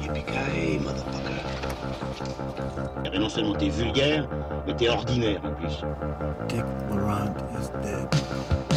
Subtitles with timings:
[0.00, 1.32] Yippee-ki-yay, motherfucker.
[3.12, 4.28] Et non seulement t'es vulgaire,
[4.66, 5.84] mais t'es ordinaire en plus.
[6.48, 8.71] Dick Laurent is dead.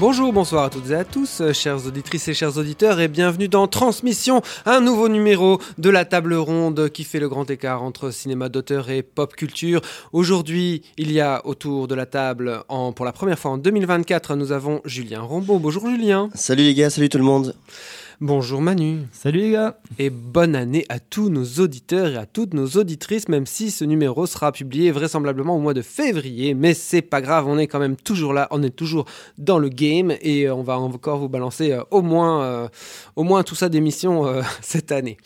[0.00, 3.48] Bonjour, bonsoir à toutes et à tous, euh, chères auditrices et chers auditeurs, et bienvenue
[3.48, 8.12] dans Transmission, un nouveau numéro de la table ronde qui fait le grand écart entre
[8.12, 9.80] cinéma d'auteur et pop culture.
[10.12, 14.36] Aujourd'hui, il y a autour de la table, en, pour la première fois en 2024,
[14.36, 15.58] nous avons Julien Rambaud.
[15.58, 16.30] Bonjour Julien.
[16.32, 17.56] Salut les gars, salut tout le monde.
[18.20, 19.02] Bonjour Manu.
[19.12, 23.28] Salut les gars Et bonne année à tous nos auditeurs et à toutes nos auditrices,
[23.28, 26.54] même si ce numéro sera publié vraisemblablement au mois de février.
[26.54, 29.04] Mais c'est pas grave, on est quand même toujours là, on est toujours
[29.38, 32.68] dans le game et on va encore vous balancer euh, au, moins, euh,
[33.14, 35.16] au moins tout ça d'émissions euh, cette année.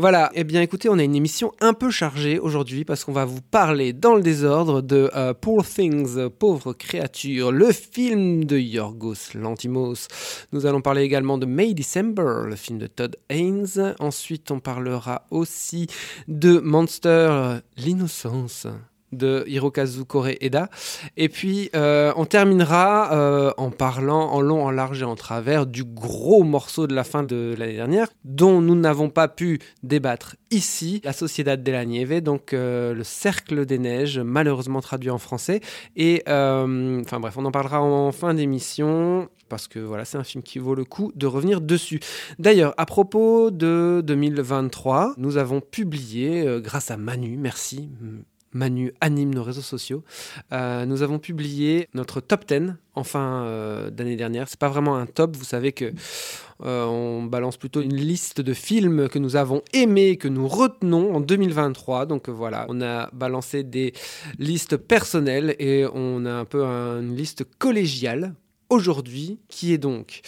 [0.00, 3.24] Voilà, eh bien écoutez, on a une émission un peu chargée aujourd'hui parce qu'on va
[3.24, 9.34] vous parler dans le désordre de euh, Poor Things, Pauvres créatures, le film de Yorgos
[9.34, 10.06] Lantimos.
[10.52, 13.96] Nous allons parler également de May December, le film de Todd Haynes.
[13.98, 15.88] Ensuite, on parlera aussi
[16.28, 18.68] de Monster, l'innocence
[19.12, 20.68] de Hirokazu Kore-eda.
[21.16, 25.66] Et puis, euh, on terminera euh, en parlant en long, en large et en travers
[25.66, 30.36] du gros morceau de la fin de l'année dernière, dont nous n'avons pas pu débattre
[30.50, 35.18] ici, la Sociedad de la Nieve, donc euh, le Cercle des Neiges, malheureusement traduit en
[35.18, 35.60] français.
[35.96, 40.42] Et, enfin bref, on en parlera en fin d'émission parce que voilà, c'est un film
[40.42, 42.00] qui vaut le coup de revenir dessus.
[42.38, 47.88] D'ailleurs, à propos de 2023, nous avons publié, grâce à Manu, merci,
[48.52, 50.02] Manu anime nos réseaux sociaux.
[50.52, 54.48] Euh, nous avons publié notre top 10 en fin euh, d'année dernière.
[54.48, 55.92] C'est pas vraiment un top, vous savez que
[56.64, 61.14] euh, on balance plutôt une liste de films que nous avons aimés, que nous retenons
[61.14, 62.06] en 2023.
[62.06, 63.92] Donc voilà, on a balancé des
[64.38, 68.34] listes personnelles et on a un peu un- une liste collégiale
[68.70, 70.20] aujourd'hui qui est donc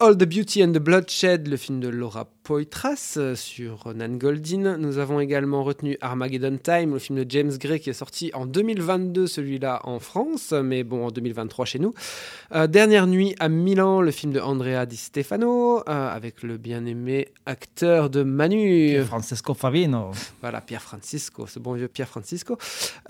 [0.00, 4.78] All the Beauty and the Bloodshed, le film de Laura Poitras euh, sur Nan Goldin.
[4.78, 8.46] Nous avons également retenu Armageddon Time, le film de James Gray qui est sorti en
[8.46, 11.92] 2022, celui-là en France, mais bon, en 2023 chez nous.
[12.54, 17.28] Euh, Dernière nuit à Milan, le film de Andrea Di Stefano, euh, avec le bien-aimé
[17.44, 18.98] acteur de Manu.
[19.04, 22.56] Francesco Favino Voilà, Pierre Francisco, ce bon vieux Pierre Francisco,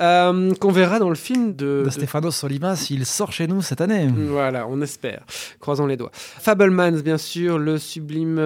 [0.00, 3.62] euh, qu'on verra dans le film de, de de- Stefano Solimas, il sort chez nous
[3.62, 4.08] cette année.
[4.16, 5.22] voilà, on espère.
[5.60, 6.10] Croisons les doigts.
[6.12, 8.38] Fablemans, bien sûr, le sublime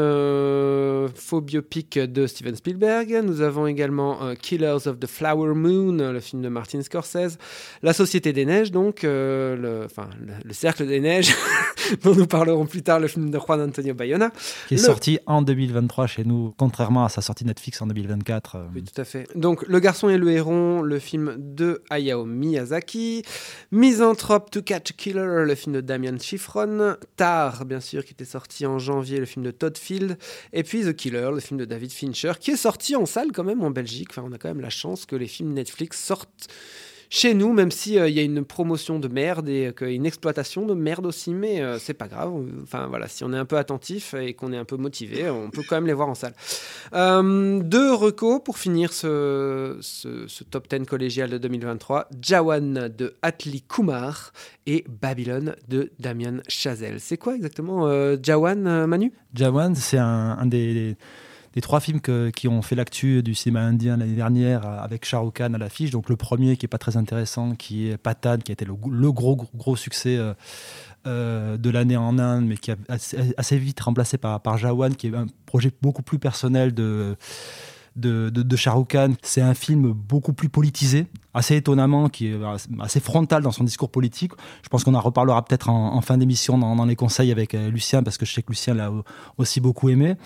[1.14, 3.20] faux biopic de Steven Spielberg.
[3.24, 7.38] Nous avons également euh, Killers of the Flower Moon, le film de Martin Scorsese.
[7.82, 11.34] La Société des Neiges, donc, euh, le, enfin, le, le Cercle des Neiges,
[12.02, 14.30] dont nous parlerons plus tard, le film de Juan Antonio Bayona.
[14.68, 18.56] qui est Le- sorti en 2023 chez nous, contrairement à sa sortie Netflix en 2024.
[18.56, 19.26] euh, Oui, tout à fait.
[19.36, 23.22] Donc, Le Garçon et le Héron, le film de Hayao Miyazaki.
[23.70, 26.96] Misanthrope to Catch a Killer, le film de Damian Schifron.
[27.16, 30.16] Tar, bien sûr, qui était sorti en janvier, le film de Todd Field.
[30.52, 33.44] Et puis The Killer, le film de David Fincher, qui est sorti en salle quand
[33.44, 34.08] même en Belgique.
[34.10, 36.48] Enfin, on a quand même la chance que les films Netflix sortent
[37.12, 40.06] chez nous, même si euh, il y a une promotion de merde et euh, une
[40.06, 42.32] exploitation de merde aussi, mais euh, c'est pas grave.
[42.62, 45.50] Enfin voilà, si on est un peu attentif et qu'on est un peu motivé, on
[45.50, 46.32] peut quand même les voir en salle.
[46.92, 49.78] Deux recos pour finir ce,
[50.50, 52.08] top 10 collégial de 2023.
[52.22, 54.32] Jawan de Atli Kumar
[54.64, 56.98] et Babylone de Damien Chazelle.
[56.98, 57.90] C'est quoi exactement
[58.22, 59.12] Jawan, Manu?
[59.34, 60.96] Jawan, c'est un des,
[61.54, 65.18] des trois films qui ont fait l'actu du cinéma indien l'année dernière euh, avec Shah
[65.18, 65.90] Rukh Khan à l'affiche.
[65.90, 68.74] Donc le premier qui est pas très intéressant, qui est Patan, qui a été le,
[68.74, 70.34] gros, gros gros succès euh,
[71.06, 74.94] euh, de l'année en Inde, mais qui a assez, assez vite remplacé par, par Jawan,
[74.94, 77.16] qui est un projet beaucoup plus personnel de
[77.94, 78.56] de, de, de.
[79.22, 82.40] C'est un film beaucoup plus politisé, assez étonnamment, qui est
[82.80, 84.32] assez frontal dans son discours politique.
[84.62, 88.16] Je pense qu'on en reparlera peut-être en, fin d'émission dans, les conseils avec Lucien, parce
[88.16, 89.04] que je sais que Lucien l'a au-
[89.36, 90.16] aussi beaucoup aimé.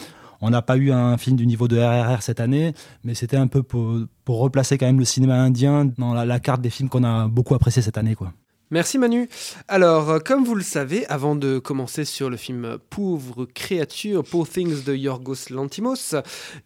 [0.40, 2.74] On n'a pas eu un film du niveau de RRR cette année,
[3.04, 6.40] mais c'était un peu pour, pour replacer quand même le cinéma indien dans la, la
[6.40, 8.14] carte des films qu'on a beaucoup apprécié cette année.
[8.14, 8.32] Quoi.
[8.70, 9.28] Merci Manu.
[9.68, 14.48] Alors, euh, comme vous le savez, avant de commencer sur le film Pauvre créature, Poor
[14.48, 16.16] Things de Yorgos Lantimos,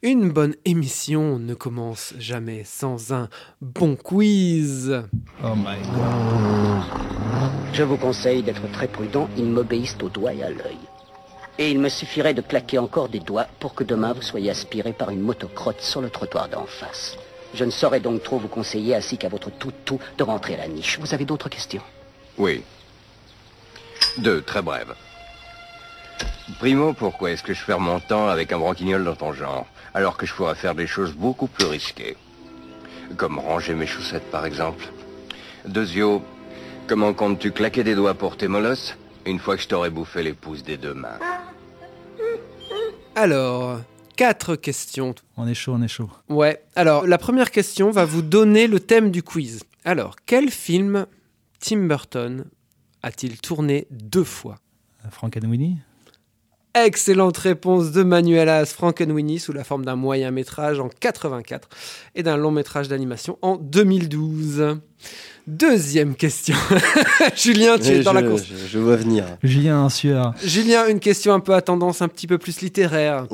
[0.03, 3.29] une bonne émission ne commence jamais sans un
[3.61, 5.03] bon quiz.
[5.45, 7.51] Oh my god.
[7.75, 10.79] Je vous conseille d'être très prudent, ils m'obéissent au doigt et à l'œil.
[11.59, 14.93] Et il me suffirait de claquer encore des doigts pour que demain vous soyez aspiré
[14.93, 17.17] par une motocrotte sur le trottoir d'en face.
[17.53, 20.69] Je ne saurais donc trop vous conseiller, ainsi qu'à votre tout-tout, de rentrer à la
[20.69, 20.99] niche.
[21.01, 21.83] Vous avez d'autres questions?
[22.39, 22.63] Oui.
[24.19, 24.95] Deux, très brèves.
[26.59, 30.17] Primo, pourquoi est-ce que je perds mon temps avec un branquignol dans ton genre, alors
[30.17, 32.17] que je pourrais faire des choses beaucoup plus risquées?
[33.17, 34.89] Comme ranger mes chaussettes, par exemple.
[35.65, 36.23] Deuxio,
[36.87, 38.97] comment comptes-tu claquer des doigts pour tes molosses?
[39.27, 41.19] Une fois que je t'aurai bouffé les pouces des deux mains.
[43.15, 43.81] Alors,
[44.17, 45.15] quatre questions.
[45.37, 46.11] On est chaud, on est chaud.
[46.29, 46.63] Ouais.
[46.75, 49.63] Alors, la première question va vous donner le thème du quiz.
[49.85, 51.07] Alors, quel film
[51.59, 52.45] Tim Burton
[53.03, 54.57] a-t-il tourné deux fois?
[55.11, 55.79] Frankenweenie
[56.75, 61.69] Excellente réponse de Manuel As Frankenweenie sous la forme d'un moyen métrage en 84
[62.15, 64.79] et d'un long métrage d'animation en 2012.
[65.49, 66.55] Deuxième question.
[67.37, 68.45] Julien, tu es dans la course.
[68.45, 69.25] Je, je vois venir.
[69.43, 70.33] Julien, un sueur.
[70.45, 73.27] Julien, une question un peu à tendance un petit peu plus littéraire.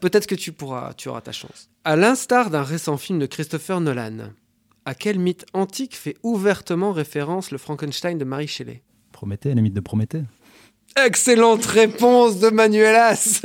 [0.00, 1.70] Peut-être que tu pourras, tu auras ta chance.
[1.84, 4.32] À l'instar d'un récent film de Christopher Nolan,
[4.84, 8.82] à quel mythe antique fait ouvertement référence le Frankenstein de Mary Shelley?
[9.12, 10.24] Prométhée, la mythe de Prométhée.
[10.96, 13.40] Excellente réponse de Manuel As.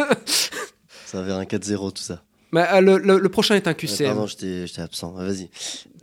[1.05, 2.21] Ça va vers un 4-0 tout ça.
[2.51, 4.07] Mais, euh, le, le- le prochain est un QCM.
[4.07, 5.11] Pardon, j'étais absent.
[5.13, 5.49] Vas-y.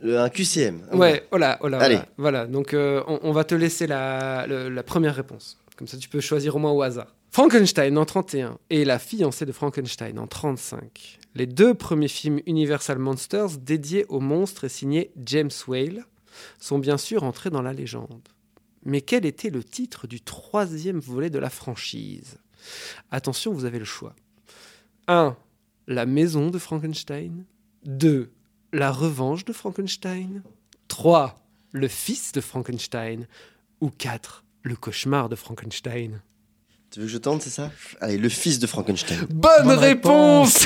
[0.03, 0.81] Un QCM.
[0.93, 1.79] Ouais, voilà, voilà.
[1.79, 1.95] Allez.
[1.95, 2.45] Voilà, Voilà.
[2.47, 4.45] donc euh, on, on va te laisser la
[4.85, 5.57] première réponse.
[5.77, 7.07] Comme ça, tu peux choisir au moins au hasard.
[7.31, 11.19] Frankenstein en 31 et La fiancée de Frankenstein en 35.
[11.35, 16.05] Les deux premiers films Universal Monsters dédiés aux monstres et signés James Whale
[16.59, 18.21] sont bien sûr entrés dans la légende.
[18.85, 22.37] Mais quel était le titre du troisième volet de la franchise?
[23.11, 24.15] Attention, vous avez le choix.
[25.07, 25.35] 1.
[25.87, 27.45] La maison de Frankenstein.
[27.85, 28.31] 2.
[28.73, 30.43] La revanche de Frankenstein.
[30.87, 31.35] 3.
[31.71, 33.27] Le fils de Frankenstein.
[33.81, 34.43] Ou 4.
[34.63, 36.21] Le cauchemar de Frankenstein.
[36.91, 37.71] Tu veux que je tente, c'est ça?
[37.99, 39.25] Allez, le fils de Frankenstein.
[39.29, 40.65] Bonne, Bonne réponse,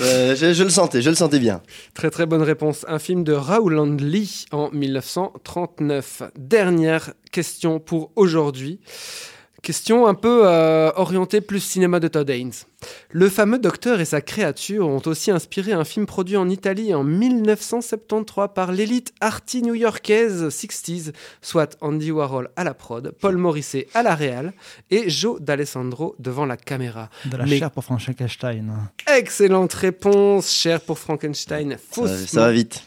[0.00, 1.62] Euh, je, je le sentais, je le sentais bien.
[1.94, 2.84] Très très bonne réponse.
[2.88, 6.22] Un film de Rowland Lee en 1939.
[6.36, 8.80] Dernière question pour aujourd'hui.
[9.62, 12.50] Question un peu euh, orientée plus cinéma de Todd Haynes.
[13.10, 17.04] Le fameux docteur et sa créature ont aussi inspiré un film produit en Italie en
[17.04, 21.12] 1973 par l'élite arty new-yorkaise 60s,
[21.42, 24.52] soit Andy Warhol à la prod, Paul Morisset à la réal
[24.90, 27.08] et Joe D'Alessandro devant la caméra.
[27.26, 28.72] De la Mais- chair pour Frankenstein.
[29.16, 31.72] Excellente réponse, cher pour Frankenstein.
[31.72, 32.82] Ça, Faussement, ça va vite.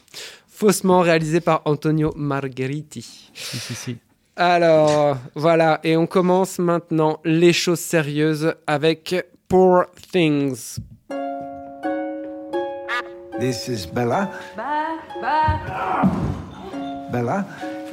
[0.49, 3.31] faussement réalisé par Antonio Margheriti.
[3.33, 3.97] Si, si, si.
[4.37, 9.15] Alors, voilà, et on commence maintenant les choses sérieuses avec
[9.47, 10.79] Poor Things.
[13.39, 14.29] This is Bella.
[14.57, 16.09] Bye, bye.
[17.11, 17.45] Bella,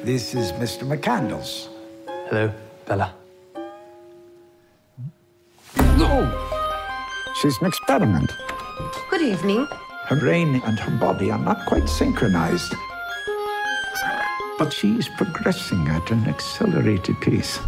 [0.05, 0.85] this is Mr.
[0.85, 1.69] McCandles.
[2.29, 2.51] Hello,
[2.89, 3.15] Bella.
[6.01, 6.27] Oh,
[7.41, 8.33] she's an experiment.
[9.11, 9.69] Good evening.
[10.07, 12.75] Her brain and her body are not quite synchronized.
[14.63, 17.59] But she's progressing at an accelerated pace.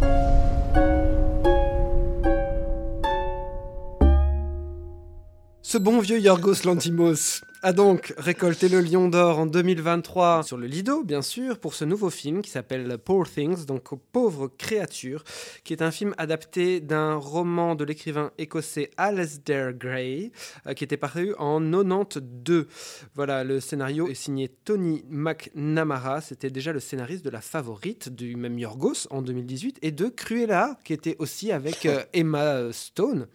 [5.61, 10.67] Ce bon vieux Yorgos Lantimos a donc récolté le Lion d'Or en 2023 sur le
[10.67, 15.23] Lido, bien sûr, pour ce nouveau film qui s'appelle Poor Things, donc Pauvres créatures,
[15.63, 20.31] qui est un film adapté d'un roman de l'écrivain écossais Alasdair Gray,
[20.67, 22.67] euh, qui était paru en 92.
[23.15, 28.35] Voilà, le scénario est signé Tony McNamara, c'était déjà le scénariste de La Favorite du
[28.35, 33.25] même Yorgos en 2018, et de Cruella, qui était aussi avec euh, Emma Stone.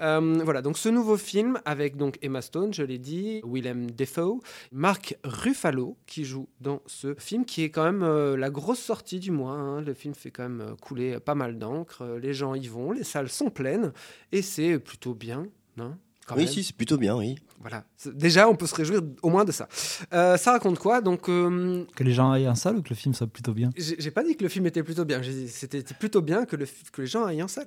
[0.00, 4.40] Euh, voilà, donc ce nouveau film avec donc Emma Stone, je l'ai dit, Willem Dafoe,
[4.72, 9.18] Mark Ruffalo qui joue dans ce film qui est quand même euh, la grosse sortie
[9.20, 9.52] du mois.
[9.52, 9.80] hein.
[9.80, 12.04] Le film fait quand même euh, couler pas mal d'encre.
[12.20, 13.92] Les gens y vont, les salles sont pleines
[14.32, 15.96] et c'est plutôt bien, non
[16.28, 16.52] Quand Oui, même.
[16.52, 17.36] si, c'est plutôt bien, oui.
[17.60, 17.84] Voilà.
[18.04, 19.66] Déjà, on peut se réjouir au moins de ça.
[20.12, 21.00] Euh, ça raconte quoi?
[21.00, 23.70] Donc, euh, Que les gens aillent en salle ou que le film soit plutôt bien?
[23.76, 25.22] j'ai pas dit que le film était plutôt bien.
[25.22, 27.66] J'ai dit C'était c'était plutôt bien que, le, que les gens aillent en salle.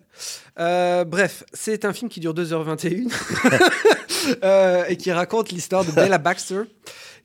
[0.60, 3.12] Euh, bref, c'est un film qui dure 2h21
[4.44, 6.62] euh, et qui raconte l'histoire de Bella Baxter,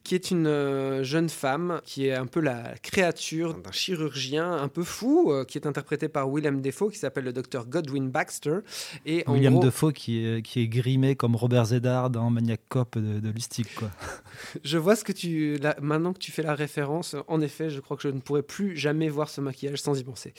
[0.06, 4.68] qui est une euh, jeune femme qui est un peu la créature d'un chirurgien un
[4.68, 8.58] peu fou, euh, qui est interprété par Willem Dafoe, qui s'appelle le docteur Godwin Baxter.
[9.04, 12.60] Et en William gros, Defoe qui est, qui est grimé comme Robert Zedard dans Maniac
[12.68, 13.66] Cop de, de Lustig.
[13.74, 13.90] Quoi.
[14.62, 15.56] Je vois ce que tu.
[15.56, 18.42] là, maintenant que tu fais la référence, en effet, je crois que je ne pourrai
[18.42, 20.34] plus jamais voir ce maquillage sans y penser.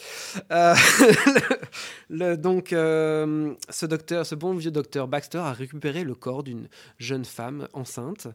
[0.54, 0.76] Euh,
[2.10, 6.70] le- donc, euh, ce docteur, ce bon vieux docteur Baxter a récupéré le corps d'une
[7.00, 8.28] jeune femme enceinte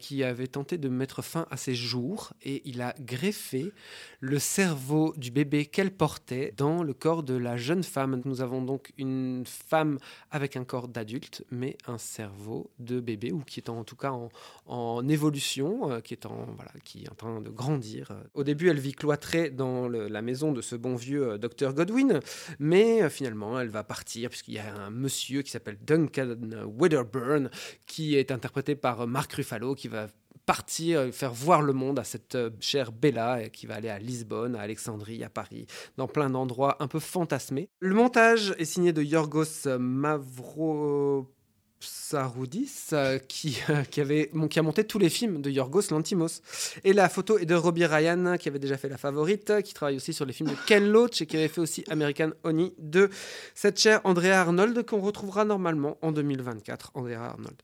[0.00, 3.72] qui avait tenté de mettre fin à ses jours et il a greffé
[4.20, 8.22] le cerveau du bébé qu'elle portait dans le corps de la jeune femme.
[8.24, 9.98] Nous avons donc une femme
[10.30, 14.10] avec un corps d'adulte, mais un cerveau de bébé, ou qui est en, tout cas
[14.10, 14.30] en,
[14.66, 18.12] en évolution, euh, qui, est en, voilà, qui est en train de grandir.
[18.34, 22.20] Au début, elle vit cloîtrée dans la maison de ce bon vieux euh, docteur Godwin,
[22.58, 26.36] mais euh, finalement, elle va partir, puisqu'il y a un monsieur qui s'appelle Duncan
[26.78, 27.50] Wedderburn,
[27.86, 30.08] qui est interprété par euh, Mark Ruffalo, qui va
[30.46, 33.88] partir, euh, faire voir le monde à cette euh, chère Bella, et qui va aller
[33.88, 37.68] à Lisbonne, à Alexandrie, à Paris, dans plein d'endroits un peu fantasmés.
[37.80, 41.30] Le montage est signé de Yorgos Mavro...
[41.78, 46.40] Saroudis, euh, qui, euh, avait, mon- qui a monté tous les films de Yorgos Lantimos.
[46.84, 49.96] Et la photo est de Robbie Ryan, qui avait déjà fait La Favorite, qui travaille
[49.96, 53.10] aussi sur les films de Ken Loach et qui avait fait aussi American Honey de
[53.54, 56.92] cette chère Andrea Arnold, qu'on retrouvera normalement en 2024.
[56.94, 57.56] Andrea Arnold.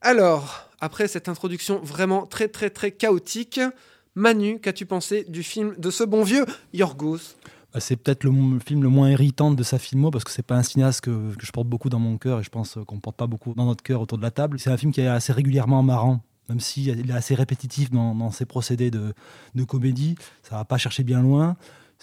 [0.00, 3.60] Alors, après cette introduction vraiment très très très chaotique,
[4.14, 7.34] Manu, qu'as-tu pensé du film de ce bon vieux Yorgos?
[7.74, 10.56] Bah, c'est peut-être le film le moins irritant de sa filmo parce que c'est pas
[10.56, 13.16] un cinéaste que, je porte beaucoup dans mon cœur et je pense euh, qu'on porte
[13.16, 14.58] pas beaucoup dans notre cœur autour de la table.
[14.58, 18.46] C'est un film qui est assez régulièrement marrant, même s'il est assez répétitif dans, ses
[18.46, 19.12] procédés de,
[19.66, 20.14] comédie.
[20.42, 21.56] Ça va pas chercher bien loin,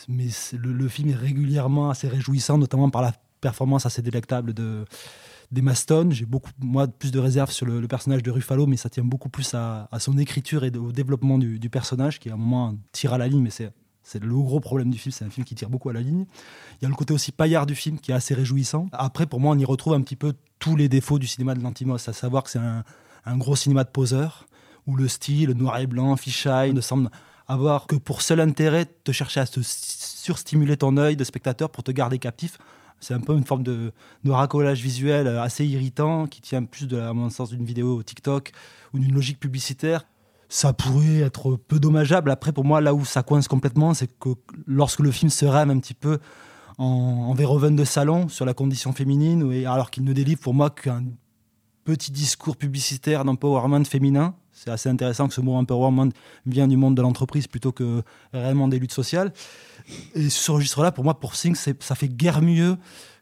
[0.09, 4.85] mais le film est régulièrement assez réjouissant, notamment par la performance assez délectable de
[5.55, 6.11] d'Emma Stone.
[6.11, 9.29] J'ai beaucoup, moi, plus de réserves sur le, personnage de Ruffalo, mais ça tient beaucoup
[9.29, 13.13] plus à, son écriture et au développement du, du personnage, qui à un moment tire
[13.13, 13.71] à la ligne, mais c'est
[14.07, 16.25] c'est le gros problème du film, c'est un film qui tire beaucoup à la ligne.
[16.79, 18.87] Il y a le côté aussi paillard du film qui est assez réjouissant.
[18.91, 21.63] Après, pour moi, on y retrouve un petit peu tous les défauts du cinéma de
[21.63, 22.83] Lantimos, à savoir que c'est un,
[23.25, 24.45] un gros cinéma de poseur,
[24.85, 27.09] où le style, noir et blanc, fisheye, ne semble
[27.47, 31.83] avoir que pour seul intérêt de chercher à se surstimuler ton œil de spectateur pour
[31.83, 32.59] te garder captif.
[32.99, 33.91] C'est un peu une forme de,
[34.25, 38.51] racolage visuel assez irritant qui tient plus, à mon sens, d'une vidéo TikTok
[38.93, 40.05] ou d'une logique publicitaire
[40.47, 42.29] ça pourrait être peu dommageable.
[42.29, 44.29] Après, pour moi, là où ça coince complètement, c'est que
[44.67, 46.19] lorsque le film se rame un petit peu
[46.77, 51.03] en, en de salon sur la condition féminine, alors qu'il ne délivre pour moi qu'un
[51.85, 54.35] petit discours publicitaire d'empowerment féminin.
[54.51, 56.11] C'est assez intéressant que ce mot empowerment
[56.45, 58.01] vient du monde de l'entreprise plutôt que
[58.33, 59.31] réellement des luttes sociales.
[60.15, 62.77] Et ce registre-là, pour moi, pour Sing, ça fait guère mieux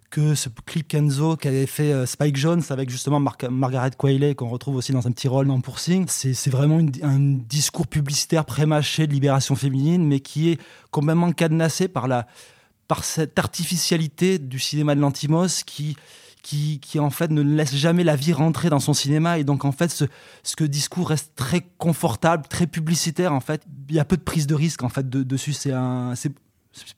[0.09, 4.47] que ce clip Kenzo qu'avait fait euh, Spike Jones avec justement Mar Margaret Qualley qu'on
[4.47, 6.05] retrouve aussi dans un petit rôle dans Pour Sing.
[6.07, 12.07] C'est vraiment un discours publicitaire prémâché de libération féminine, mais qui est complètement cadenassé par,
[12.07, 12.27] la,
[12.87, 15.97] par cette artificialité du cinéma de l'Antimos qui,
[16.43, 19.65] qui, qui, en fait ne laisse jamais la vie rentrer dans son cinéma et donc
[19.65, 20.05] en fait ce,
[20.43, 23.63] ce que discours reste très confortable, très publicitaire en fait.
[23.89, 25.53] Il y a peu de prise de risque en fait de, dessus.
[25.53, 26.13] C'est un,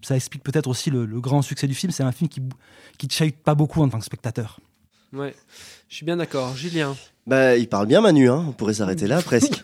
[0.02, 1.92] ça explique peut-être aussi le, le, grand succès du film.
[1.92, 2.42] C'est un film qui
[2.98, 4.60] qui te chahute pas beaucoup en tant que spectateur.
[5.14, 5.36] Ouais,
[5.88, 6.58] je suis bien d'accord.
[6.58, 6.96] Julien
[7.28, 8.46] bah, il parle bien Manu, hein.
[8.50, 9.64] on pourrait s'arrêter là presque.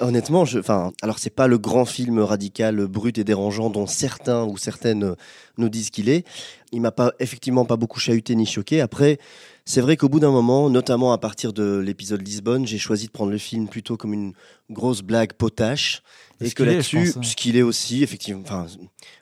[0.00, 4.44] Honnêtement, je, enfin, alors c'est pas le grand film radical, brut et dérangeant dont certains
[4.44, 5.14] ou certaines
[5.58, 6.26] nous disent qu'il est.
[6.72, 8.80] Il m'a pas effectivement pas beaucoup chahuté ni choqué.
[8.80, 9.18] Après,
[9.64, 13.12] c'est vrai qu'au bout d'un moment, notamment à partir de l'épisode Lisbonne, j'ai choisi de
[13.12, 14.32] prendre le film plutôt comme une
[14.70, 16.02] grosse blague potache.
[16.40, 17.22] Et ce que là-dessus, hein.
[17.22, 18.42] ce qu'il est aussi, effectivement.
[18.42, 18.66] Enfin,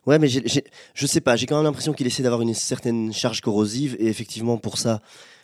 [0.07, 0.65] ouais, mais j'ai, j'ai,
[0.95, 4.09] je sais pas, j'ai quand même l'impression qu'il essaie d'avoir une certaine charge corrosive et
[4.09, 5.01] effectivement pour ça,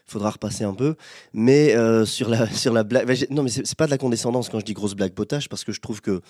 [0.09, 0.97] faudra repasser un peu.
[1.33, 4.49] Mais euh, sur la sur la blague, bah, non, mais c'est, pas de la condescendance
[4.49, 6.21] quand je dis grosse blague potache parce que je trouve que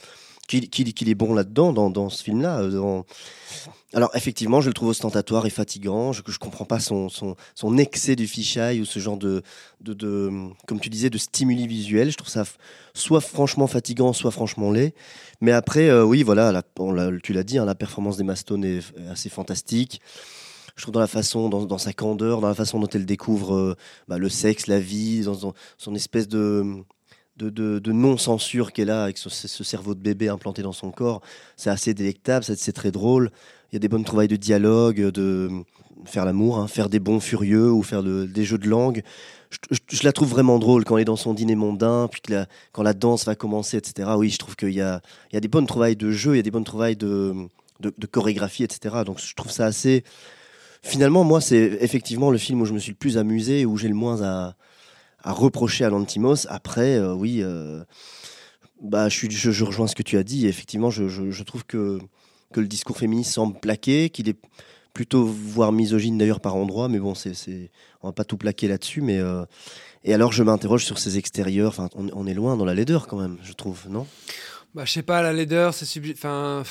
[0.48, 2.60] qu'il, qu'il est bon là-dedans dans, dans ce film-là.
[2.60, 3.02] euh.
[3.94, 6.12] Alors effectivement, je le trouve ostentatoire et fatigant.
[6.12, 9.42] Je, je comprends pas son, son, son excès du fisheye ou ce genre de,
[9.80, 10.30] de, de,
[10.66, 12.10] comme tu disais, de stimuli visuels.
[12.10, 12.44] Je trouve ça
[12.94, 14.94] soit franchement fatigant, soit franchement laid.
[15.40, 16.62] Mais après, euh, oui, voilà,
[17.22, 18.80] tu l'as dit, hein, la performance d'Emma Stone est
[19.10, 20.00] assez fantastique.
[20.78, 23.76] Je trouve dans la façon, dans, sa candeur, dans la façon dont elle découvre euh,
[24.06, 26.84] bah, le sexe, la vie, dans, son espèce de,
[27.40, 31.20] non-censure qu'elle a avec ce, ce, cerveau de bébé implanté dans son corps.
[31.56, 33.32] C'est assez délectable, c'est très drôle.
[33.72, 35.50] Il y a des bonnes trouvailles de dialogue, de
[36.04, 39.02] faire l'amour, hein, faire des bons furieux ou faire de, des jeux de langue.
[39.90, 42.22] Je, la trouve vraiment drôle quand elle est dans son dîner mondain, puis
[42.70, 44.10] quand la danse va commencer, etc.
[44.16, 45.00] Oui, je trouve qu'il y a,
[45.32, 47.48] des bonnes trouvailles de jeu, il y a des bonnes trouvailles de
[48.12, 48.98] chorégraphie, etc.
[49.04, 50.04] Donc je trouve ça assez.
[50.82, 53.88] Finalement, moi, c'est effectivement le film où je me suis le plus amusé, où j'ai
[53.88, 54.54] le moins à,
[55.24, 56.46] reprocher à Lantimos.
[56.48, 57.82] Après, euh, oui, euh,
[58.80, 60.46] bah, je, rejoins ce que tu as dit.
[60.46, 61.98] Effectivement, je, trouve que,
[62.52, 64.38] que le discours féministe semble plaqué, qu'il est
[64.94, 67.70] plutôt voire misogyne d'ailleurs par endroits, mais bon, c'est,
[68.02, 69.00] on va pas tout plaquer là-dessus.
[69.00, 69.44] Mais euh,
[70.04, 71.68] et alors, je m'interroge sur ses extérieurs.
[71.68, 74.06] Enfin, on, est loin dans la laideur quand même, je trouve, non?
[74.74, 76.12] Bah, je sais pas, la laideur, c'est subli...
[76.12, 76.62] enfin.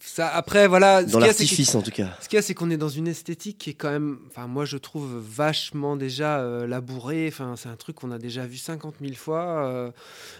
[0.00, 1.02] Ça, après, voilà.
[1.06, 2.08] ce Dans y l'artifice, en tout cas.
[2.20, 4.46] Ce qu'il y a, c'est qu'on est dans une esthétique qui est quand même, enfin,
[4.46, 7.26] moi je trouve vachement déjà euh, labourée.
[7.28, 9.66] Enfin, c'est un truc qu'on a déjà vu 50 000 fois.
[9.66, 9.90] euh.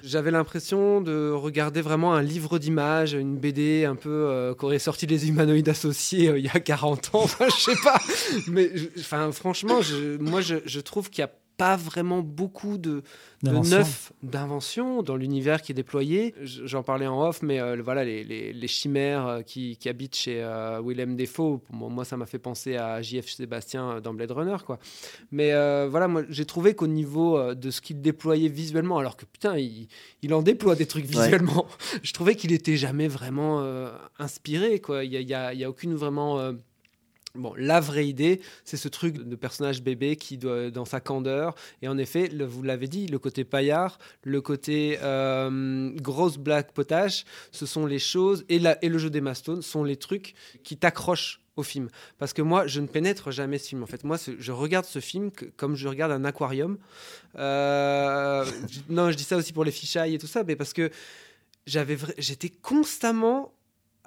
[0.05, 5.07] J'avais l'impression de regarder vraiment un livre d'images, une BD un peu euh, qu'aurait sorti
[5.07, 7.21] les humanoïdes associés euh, il y a 40 ans.
[7.25, 8.01] Enfin, je sais pas.
[8.47, 13.03] Mais enfin, franchement, je- moi je, je trouve qu'il n'y a pas vraiment beaucoup de,
[13.43, 16.33] de neuf d'invention dans l'univers qui est déployé.
[16.43, 20.15] J'en parlais en off, mais euh, voilà, les, les- les chimères euh, qui, qui habitent
[20.15, 23.29] chez euh, Willem Defoe, moi, moi, ça m'a fait penser à J.F.
[23.29, 24.79] Sébastien euh, dans Blade Runner, quoi.
[25.33, 29.25] Mais euh, voilà, moi, j'ai trouvé qu'au niveau de ce qu'il déployait visuellement, alors que
[29.27, 29.89] putain, il,
[30.23, 31.11] il en déploie des trucs Ouais.
[31.25, 31.67] visuellement,
[32.05, 33.65] je trouvais qu'il était jamais vraiment
[34.21, 35.05] inspiré, quoi.
[35.05, 36.53] Il y a, il y a- il y a aucune vraiment.
[37.39, 41.55] Bon, la vraie idée, c'est ce truc de personnage bébé qui doit dans sa candeur.
[41.83, 47.25] Et en effet, vous l'avez dit, le côté paillard, le côté euh, grosse blague potache,
[47.53, 51.63] ce sont les choses et, le jeu des mastones sont les trucs qui t'accrochent au
[51.63, 51.89] film.
[52.19, 53.85] Parce que moi, je ne pénètre jamais ce film.
[53.85, 56.77] En fait, moi, je regarde ce film comme je regarde un aquarium.
[57.37, 58.45] Euh,
[58.89, 60.91] non, je dis ça aussi pour les fichailles et tout ça, mais parce que
[61.67, 63.53] j'étais constamment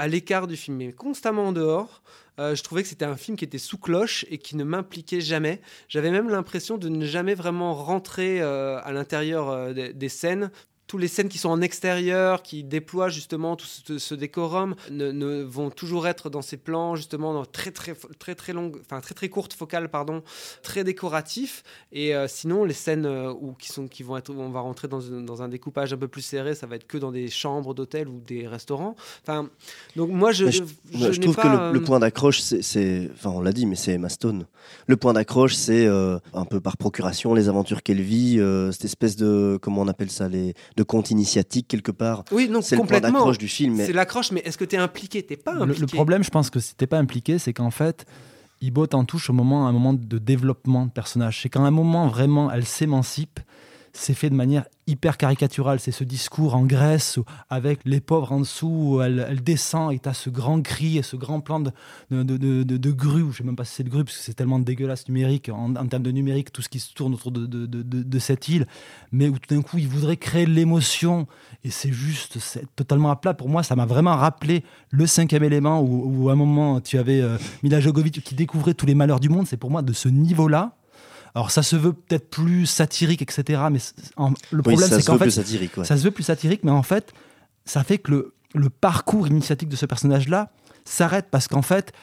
[0.02, 2.02] à l'écart du film, mais constamment en dehors.
[2.40, 5.22] Euh, je trouvais que c'était un film qui était sous cloche et qui ne m'impliquait
[5.22, 5.62] jamais.
[5.90, 10.50] J'avais même l'impression de ne jamais vraiment rentrer euh, à l'intérieur euh, des, des scènes.
[10.92, 15.14] Tous les scènes qui sont en extérieur, qui déploient justement tout ce, ce décorum, ne,
[15.14, 19.00] ne vont toujours être dans ces plans justement dans très très très très longues, enfin
[19.00, 20.22] très très courtes focales pardon,
[20.64, 21.64] très décoratifs.
[21.94, 24.90] Et euh, sinon les scènes euh, où qui sont qui vont être, on va rentrer
[24.90, 27.30] dans, un- dans un découpage un peu plus serré, ça va être que dans des
[27.30, 28.98] chambres d'hôtel ou des restaurants.
[29.24, 29.50] Enfin,
[29.96, 33.10] donc moi je, Mais je, trouve pas, que le, le euh, point d'accroche, c'est-.
[33.14, 34.46] Enfin, on l'a dit, mais c'est Emma Stone.
[34.88, 38.84] Le point d'accroche, c'est euh, un peu par procuration, les aventures qu'elle vit, euh, cette
[38.86, 39.58] espèce de.
[39.62, 42.24] Comment on appelle ça les, De conte initiatique, quelque part.
[42.32, 43.20] Oui, non, C'est le point complètement.
[43.20, 43.76] d'accroche du film.
[43.76, 45.24] Mais C'est l'accroche, mais est-ce que tu es impliqué?
[45.24, 45.82] T'es pas impliqué.
[45.82, 48.06] le problème, je pense que si t'es pas impliqué, c'est qu'en fait,
[48.62, 51.42] il botte en touche au moment, à un moment de développement de personnage.
[51.42, 53.40] C'est qu'à un moment, vraiment, elle s'émancipe.
[53.94, 55.80] C'est fait de manière hyper caricaturale.
[55.80, 57.20] C'est ce discours en Grèce
[57.50, 61.02] avec les pauvres en dessous, où elle, descend et tu as ce grand cri et
[61.02, 61.72] ce grand plan de,
[62.10, 63.32] de, de, de- grue.
[63.32, 65.74] Je sais même pas si c'est de grue parce que c'est tellement dégueulasse numérique en,
[65.88, 68.68] termes de numérique, tout ce qui se tourne autour de, de, cette île.
[69.12, 71.28] Mais où tout d'un coup, il voudrait créer de l'émotion
[71.64, 73.34] et c'est juste, c'est totalement à plat.
[73.34, 77.22] Pour moi, ça m'a vraiment rappelé le cinquième élément où, à un moment tu avais
[77.22, 79.48] euh, Mila Jovovich qui découvrait tous les malheurs du monde.
[79.48, 80.76] C'est pour moi de ce niveau-là.
[81.36, 83.62] Alors ça se veut peut-être plus satirique, etc.
[83.72, 83.80] Mais
[84.18, 85.78] en- le problème, c'est qu'en fait, plus satirique.
[85.78, 85.86] ouais.
[85.86, 87.14] ça se veut plus satirique, mais en fait,
[87.66, 90.50] ça fait que le, le parcours initiatique de ce personnage-là
[90.84, 91.94] s'arrête parce qu'en fait,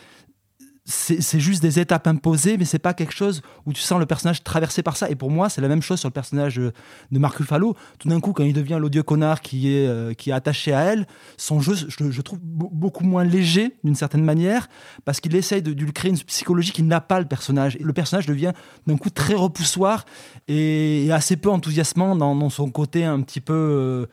[0.90, 4.42] c'est juste des étapes imposées, mais c'est pas quelque chose où tu sens le personnage
[4.42, 5.10] traversé par ça.
[5.10, 6.72] Et pour moi, c'est la même chose sur le personnage euh,
[7.12, 7.76] de Marc Ruffalo.
[7.98, 10.80] Tout d'un coup, quand il devient l'odieux connard qui est, euh, qui est attaché à
[10.80, 14.68] elle, son jeu, je, trouve be- beaucoup moins léger d'une certaine manière,
[15.04, 17.76] parce qu'il essaye de, lui créer une psychologie qui n'a pas le personnage.
[17.76, 18.52] Et le personnage devient
[18.86, 20.06] d'un coup très repoussoir
[20.48, 24.06] et, assez peu enthousiasmant dans, dans son côté un petit peu euh,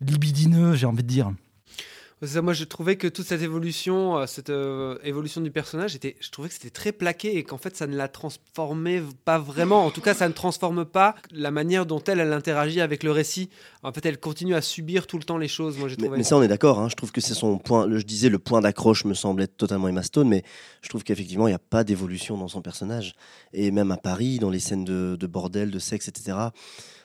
[0.00, 1.30] libidineux, j'ai envie de dire.
[2.40, 6.30] Moi, je trouvais que toute cette évolution, euh, cette euh, évolution du personnage, était, je
[6.30, 9.84] trouvais que c'était très plaqué et qu'en fait, ça ne la transformait pas vraiment.
[9.84, 13.10] En tout cas, ça ne transforme pas la manière dont elle, elle interagit avec le
[13.10, 13.50] récit.
[13.82, 15.76] En fait, elle continue à subir tout le temps les choses.
[15.78, 16.18] Moi, j'ai Mais, trouvé.
[16.18, 16.78] mais ça, on est d'accord.
[16.78, 16.88] hein.
[16.88, 17.86] Je trouve que c'est son point.
[17.88, 20.44] le- je disais, le point d'accroche me semble être totalement Emma Stone, mais
[20.80, 23.14] je trouve qu'effectivement, il n'y a pas d'évolution dans son personnage.
[23.52, 26.36] Et même à Paris, dans les scènes de, de bordel, de sexe, etc.,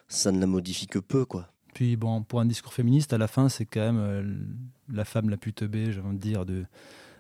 [0.08, 1.48] ça ne la modifie que peu, quoi.
[1.78, 4.24] Puis bon, pour un discours féministe, à la fin, c'est quand même euh,
[4.92, 6.66] la femme la plus teubée, j'ai envie de dire, de,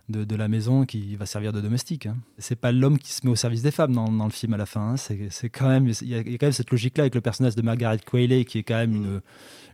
[0.10, 2.08] de, la maison qui va servir de domestique.
[2.08, 2.18] Hein.
[2.40, 4.66] C'est pas l'homme qui se met au service des femmes dans, le film à la
[4.66, 4.96] fin.
[4.96, 4.98] hein.
[4.98, 8.00] C'est quand même, il y, a quand même cette logique-là avec le personnage de Margaret
[8.04, 9.22] Qualley qui est quand même une,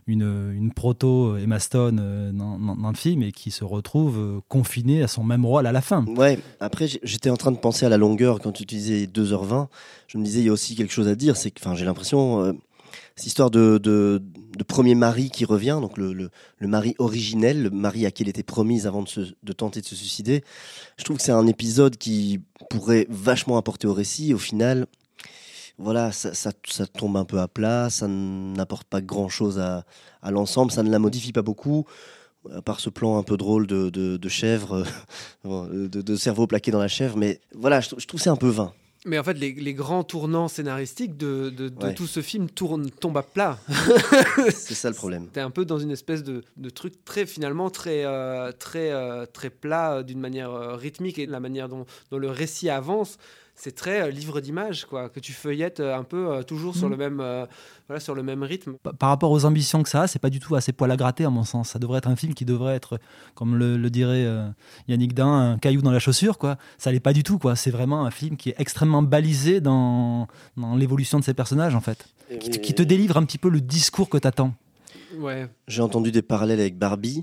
[0.06, 5.02] une, une proto Emma Stone euh, dans, le film et qui se retrouve euh, confinée
[5.02, 6.04] à son même rôle à la fin.
[6.04, 9.68] Ouais, après, j'étais en train de penser à la longueur quand tu disais 2h20.
[10.08, 11.38] Je me disais, il y a aussi quelque chose à dire.
[11.38, 12.54] C'est que j'ai l'impression,
[13.16, 14.20] cette histoire de,
[14.66, 18.86] premier mari qui revient, donc le, mari originel, le mari à qui elle était promise
[18.86, 20.42] avant de, tenter de se suicider.
[20.98, 24.34] Je trouve que c'est un épisode qui pourrait vachement apporter au récit.
[24.34, 24.86] Au final,
[25.78, 26.52] voilà, ça,
[26.86, 29.84] tombe un peu à plat, ça n'apporte pas grand chose à,
[30.30, 31.84] l'ensemble, ça ne la modifie pas beaucoup.
[32.52, 34.84] À part ce plan un peu drôle de, chèvre,
[35.44, 38.72] de, cerveau plaqué dans la chèvre, mais voilà, je, je trouve c'est un peu vain.
[39.06, 41.94] Mais en fait, les, les grands tournants scénaristiques de, de- de Ouais.
[41.94, 43.58] tout ce film tournent, tombent à plat.
[44.50, 45.28] C'est ça le problème.
[45.32, 48.02] T'es un peu dans une espèce de, de truc très finalement très
[48.58, 52.18] très euh, très plat euh, d'une manière euh, rythmique et de la manière dont, dont
[52.18, 53.18] le récit avance.
[53.56, 56.88] C'est très euh, livre d'images, quoi, que tu feuillettes euh, un peu euh, toujours sur
[56.88, 56.90] Mm.
[56.90, 57.46] le même, euh,
[57.88, 58.74] voilà, sur le même rythme.
[58.82, 60.96] Pa- Par rapport aux ambitions que ça a, c'est pas du tout assez poil à
[60.96, 61.70] gratter à mon sens.
[61.70, 62.98] Ça devrait être un film qui devrait être,
[63.34, 64.48] comme le, le dirait euh,
[64.88, 66.36] Yannick Dain, un caillou dans la chaussure.
[66.38, 66.56] Quoi.
[66.78, 67.38] Ça l'est pas du tout.
[67.38, 67.54] Quoi.
[67.56, 71.80] C'est vraiment un film qui est extrêmement balisé dans, dans l'évolution de ses personnages en
[71.80, 72.06] fait,
[72.40, 74.52] qui, te- qui te délivre un petit peu le discours que t'attends.
[75.16, 75.48] Ouais.
[75.68, 77.22] J'ai entendu des parallèles avec Barbie.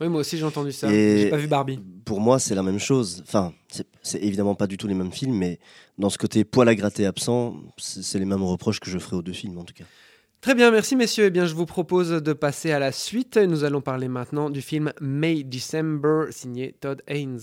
[0.00, 0.92] Oui, moi aussi j'ai entendu ça.
[0.92, 1.78] Et- J'ai pas vu Barbie.
[2.04, 3.22] Pour moi, c'est la même chose.
[3.26, 5.58] Enfin, c'est- c'est évidemment pas du tout les mêmes films, mais
[5.98, 9.16] dans ce côté poil à gratter absent, c'est c'est les mêmes reproches que je ferai
[9.16, 9.84] aux deux films en tout cas.
[10.40, 11.24] Très bien, merci messieurs.
[11.26, 13.38] Eh bien, je vous propose de passer à la suite.
[13.38, 17.40] Nous allons parler maintenant du film May December, signé Todd Haynes.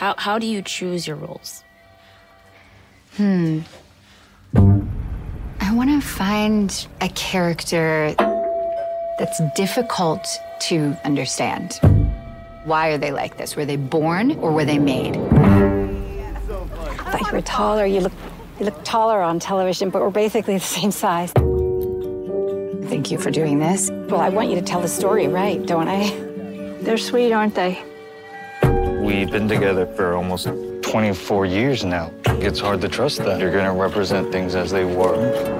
[0.00, 1.62] How, how do you choose your roles?
[3.18, 3.60] Hmm.
[5.76, 8.14] I want to find a character
[9.18, 10.26] that's difficult
[10.60, 11.78] to understand.
[12.64, 13.56] Why are they like this?
[13.56, 15.18] Were they born or were they made?
[15.18, 17.84] I thought you were taller.
[17.84, 18.14] You look,
[18.58, 21.30] you look taller on television, but we're basically the same size.
[22.88, 23.90] Thank you for doing this.
[23.90, 26.08] Well, I want you to tell the story right, don't I?
[26.80, 27.84] They're sweet, aren't they?
[29.02, 30.48] We've been together for almost
[30.80, 32.10] 24 years now.
[32.24, 35.55] It's hard to trust that you're gonna represent things as they were.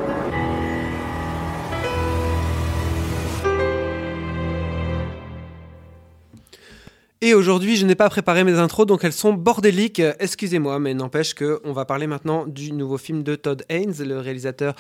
[7.26, 10.00] Et aujourd'hui, je n'ai pas préparé mes intros, donc elles sont bordéliques.
[10.20, 14.76] Excusez-moi, mais n'empêche qu'on va parler maintenant du nouveau film de Todd Haynes, le réalisateur.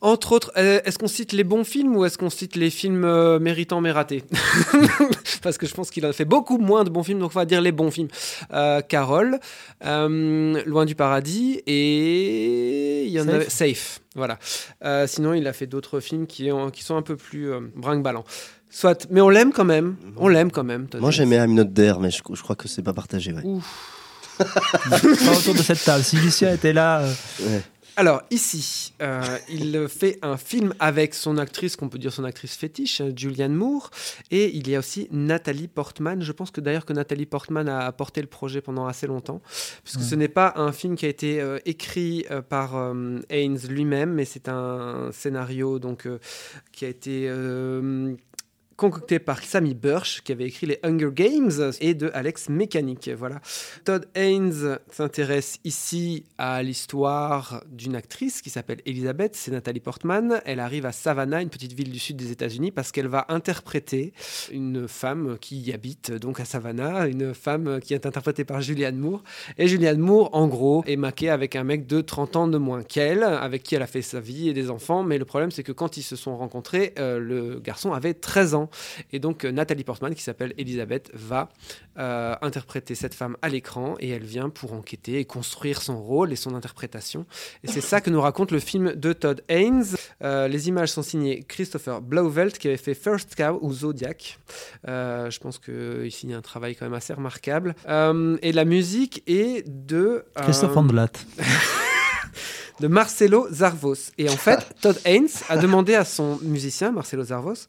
[0.00, 3.04] Entre autres, euh, est-ce qu'on cite les bons films ou est-ce qu'on cite les films
[3.04, 4.24] euh, méritants mais ratés?
[5.42, 7.44] Parce que je pense qu'il a fait beaucoup moins de bons films, donc on va
[7.44, 8.08] dire les bons films.
[8.52, 9.38] Euh, Carole,
[9.84, 13.34] euh, Loin du paradis et il y en Safe.
[13.34, 14.00] avait Safe.
[14.16, 14.38] Voilà.
[14.84, 18.24] Euh, sinon, il a fait d'autres films qui, ont- qui sont un peu plus brinque-ballants.
[18.70, 19.96] Soit, mais on l'aime quand même.
[20.16, 20.86] On l'aime quand même.
[20.98, 23.32] Moi, j'aimais I'm Not There, mais je, je crois que c'est pas partagé.
[23.32, 23.42] Ouais.
[24.38, 26.04] Pas autour de cette table.
[26.04, 27.62] Si Lucia était là, euh, Ouais.
[27.98, 32.54] Alors, ici, euh, il fait un film avec son actrice, qu'on peut dire son actrice
[32.54, 33.88] fétiche, Julianne Moore.
[34.30, 36.20] Et il y a aussi Nathalie Portman.
[36.20, 39.40] Je pense que d'ailleurs que Nathalie Portman a porté le projet pendant assez longtemps.
[39.82, 43.60] Puisque ce n'est pas un film qui a été euh, écrit euh, par euh, Haynes
[43.66, 46.18] lui-même, mais c'est un scénario donc, euh,
[46.72, 47.30] qui a été.
[48.76, 53.10] Concocté par Sammy Burch, qui avait écrit les Hunger Games, et de Alex Mécanique.
[53.16, 53.40] Voilà.
[53.84, 60.40] Todd Haynes s'intéresse ici à l'histoire d'une actrice qui s'appelle Elizabeth, c'est Nathalie Portman.
[60.44, 64.12] Elle arrive à Savannah, une petite ville du sud des États-Unis, parce qu'elle va interpréter
[64.52, 68.98] une femme qui y habite donc à Savannah, une femme qui est interprétée par Julianne
[68.98, 69.22] Moore.
[69.58, 72.82] Et Julianne Moore, en gros, est maquée avec un mec de 30 ans de moins
[72.82, 75.02] qu'elle, avec qui elle a fait sa vie et des enfants.
[75.02, 78.54] Mais le problème, c'est que quand ils se sont rencontrés, euh, le garçon avait 13
[78.54, 78.65] ans.
[79.12, 81.48] Et donc euh, Nathalie Portman, qui s'appelle Elisabeth, va
[81.98, 86.32] euh, interpréter cette femme à l'écran et elle vient pour enquêter et construire son rôle
[86.32, 87.26] et son interprétation.
[87.64, 89.84] Et c'est ça que nous raconte le film de Todd Haynes.
[90.22, 94.38] Euh, les images sont signées Christopher Blauvelt qui avait fait First Cow ou Zodiac.
[94.86, 97.74] Je pense que ici il y a un travail quand même assez remarquable.
[97.86, 101.12] Et la musique est de Christophe Andlat.
[102.80, 104.12] de Marcelo Zarvos.
[104.18, 107.66] Et en fait, Todd Haynes a demandé à son musicien, Marcelo Zarvos,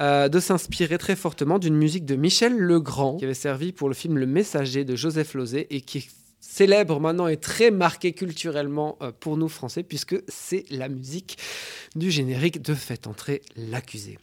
[0.00, 3.94] euh, de s'inspirer très fortement d'une musique de Michel Legrand, qui avait servi pour le
[3.94, 6.08] film Le Messager de Joseph Losey et qui est
[6.40, 11.38] célèbre maintenant et très marqué culturellement euh, pour nous français, puisque c'est la musique
[11.96, 14.18] du générique de Faites entrer l'accusé.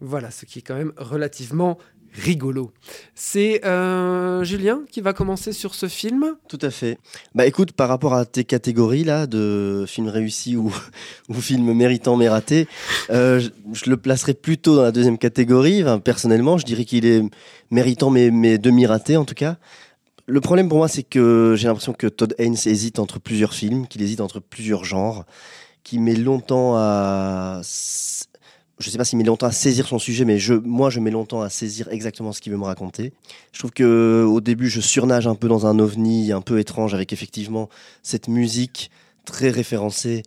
[0.00, 1.78] Voilà, ce qui est quand même relativement
[2.12, 2.72] rigolo.
[3.14, 6.34] C'est euh, Julien qui va commencer sur ce film.
[6.48, 6.98] Tout à fait.
[7.34, 10.72] Bah écoute, par rapport à tes catégories là de films réussis ou,
[11.28, 12.66] ou films méritants mais ratés,
[13.10, 13.40] euh,
[13.72, 15.84] je, le placerais plutôt dans la deuxième catégorie.
[16.04, 17.22] Personnellement, je dirais qu'il est
[17.70, 19.56] méritant mais, mais demi-raté en tout cas.
[20.26, 23.88] Le problème pour moi, c'est que j'ai l'impression que Todd Haynes hésite entre plusieurs films,
[23.88, 25.24] qu'il hésite entre plusieurs genres,
[25.82, 27.62] qu'il met longtemps à
[28.80, 31.10] je sais pas s'il met longtemps à saisir son sujet, mais je, moi, je mets
[31.10, 33.12] longtemps à saisir exactement ce qu'il veut me raconter.
[33.52, 36.94] Je trouve que au début, je surnage un peu dans un ovni un peu étrange
[36.94, 37.68] avec effectivement
[38.02, 38.90] cette musique
[39.26, 40.22] très référencée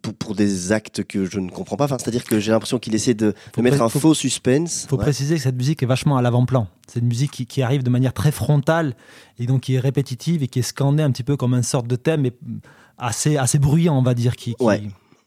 [0.00, 1.84] pour, pour des actes que je ne comprends pas.
[1.84, 4.84] Enfin, c'est-à-dire que j'ai l'impression qu'il essaie de, de mettre un faut- faux suspense.
[4.84, 5.02] Il faut Ouais.
[5.04, 6.66] préciser que cette musique est vachement à l'avant-plan.
[6.88, 8.94] C'est une musique qui, qui arrive de manière très frontale
[9.38, 11.86] et donc qui est répétitive et qui est scandée un petit peu comme une sorte
[11.86, 12.32] de thème, mais
[12.96, 14.34] assez, assez bruyant, on va dire.
[14.36, 14.82] Qui, qui- Ouais.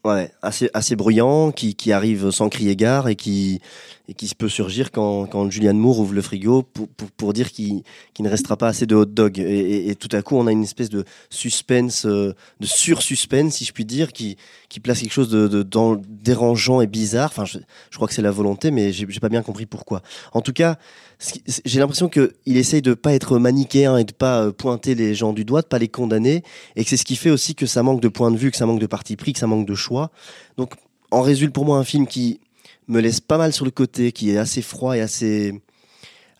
[0.06, 3.60] Ouais, assez, assez bruyant, qui, qui arrive sans crier gare et qui,
[4.08, 7.82] et peut surgir quand, quand Julianne Moore ouvre le frigo pour, pour, pour dire qu'il
[8.20, 9.40] ne restera pas assez de hot dog.
[9.40, 13.72] Et, tout à coup, on a une espèce de suspense, euh, de sur-suspense, si je
[13.72, 14.36] puis dire, qui,
[14.68, 15.66] qui place quelque chose de, de
[16.08, 17.30] dérangeant et bizarre.
[17.32, 17.58] Enfin, je,
[17.90, 20.02] je crois que c'est la volonté, mais j'ai pas bien compris pourquoi.
[20.32, 20.78] En tout cas,
[21.18, 25.32] j'ai l'impression qu'il essaye de pas être manichéen et de pas euh, pointer les gens
[25.32, 26.42] du doigt, de pas les condamner,
[26.76, 28.56] et que c'est ce qui fait aussi que ça manque de point de vue, que
[28.56, 30.10] ça manque de parti pris, que ça manque de choix.
[30.58, 30.74] Donc,
[31.10, 32.40] en résulte pour moi un film qui
[32.88, 35.60] me laisse pas mal sur le côté, qui est assez froid et assez,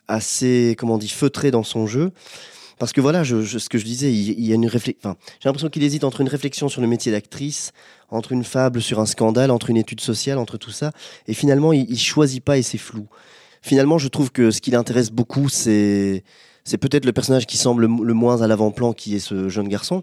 [0.09, 2.13] assez, comment on dit, feutré dans son jeu.
[2.79, 5.17] Parce que voilà, ce que je disais, il, y a une réflexion.
[5.41, 7.73] J'ai l'impression qu'il hésite entre une réflexion sur le métier d'actrice,
[8.11, 10.93] entre une fable sur un scandale, entre une étude sociale, entre tout ça.
[11.27, 13.09] Et finalement, il, il choisit pas et c'est flou.
[13.67, 16.23] Finalement, je trouve que ce qui l'intéresse beaucoup, c'est
[16.63, 20.03] c'est peut-être le personnage qui semble le, moins à l'avant-plan, qui est ce jeune garçon.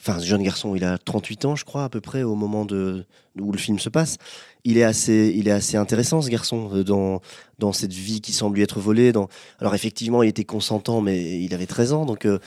[0.00, 2.64] Enfin, ce jeune garçon, il a 38 ans, je crois, à peu près, au moment
[2.64, 3.06] de,
[3.40, 4.16] où le film se passe.
[4.64, 7.20] Il est assez, il est assez intéressant, ce garçon, euh, dans,
[7.60, 9.12] dans cette vie qui semble lui être volée.
[9.60, 12.40] Alors, effectivement, il était consentant, mais il avait 13 ans, donc euh,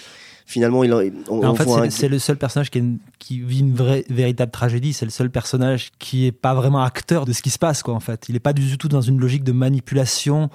[0.52, 3.00] finalement, il, en- on, en on fait, c'est un- le seul personnage qui, est une-
[3.20, 4.92] qui vit une vraie, véritable tragédie.
[4.94, 7.94] C'est le seul personnage qui est pas vraiment acteur de ce qui se passe, quoi.
[7.94, 10.50] En fait, il est pas du tout dans une logique de manipulation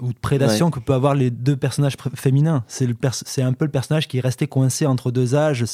[0.00, 0.72] ou de prédation Ouais.
[0.72, 2.62] que peut avoir les deux personnages féminins.
[2.68, 5.64] C'est le pers- c'est un peu le personnage qui est resté coincé entre deux âges.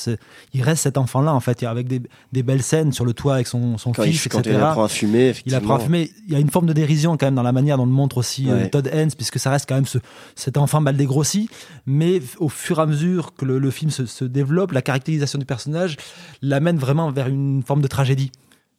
[0.55, 2.01] Il reste cet enfant-là, en fait, avec des,
[2.33, 4.57] des belles scènes sur le toit avec son, son quand, il, fils, quand etc.
[4.59, 5.59] il apprend à fumer, Il effectivement.
[5.59, 6.11] apprend à fumer.
[6.27, 8.17] Il y a une forme de dérision quand même dans la manière dont le montre
[8.19, 8.71] aussi euh, Ouais.
[8.71, 9.99] Todd Haynes, puisque ça reste quand même ce,
[10.37, 11.51] cet enfant mal dégrossi.
[11.87, 15.39] Mais au fur et à mesure que le, le film se, se développe, la caractérisation
[15.39, 15.97] du personnage
[16.41, 18.33] l'amène vraiment vers une forme de tragédie.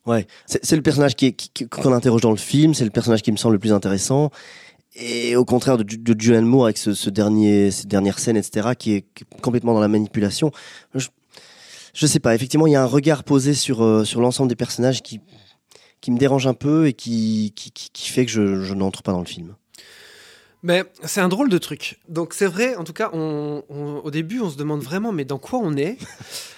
[0.08, 3.32] Ouais, c'est le personnage qui- qui- qu'on interroge dans le film, c'est le personnage qui
[3.32, 4.30] me semble le plus intéressant.
[4.96, 9.06] Et au contraire de, de Moore avec ce, dernier, ces dernières scènes, etc., qui est
[9.42, 10.52] complètement dans la manipulation.
[10.94, 11.08] Je,
[11.94, 14.56] je sais pas, effectivement, il y a un regard posé sur, euh, sur l'ensemble des
[14.56, 15.20] personnages qui,
[16.00, 19.20] qui me dérange un peu et qui, qui, qui, fait que je, n'entre pas dans
[19.20, 19.56] le film.
[20.64, 22.00] Mais c'est un drôle de truc.
[22.08, 25.60] Donc c'est vrai, en tout cas, au début, on se demande vraiment, mais dans quoi
[25.62, 25.98] on est?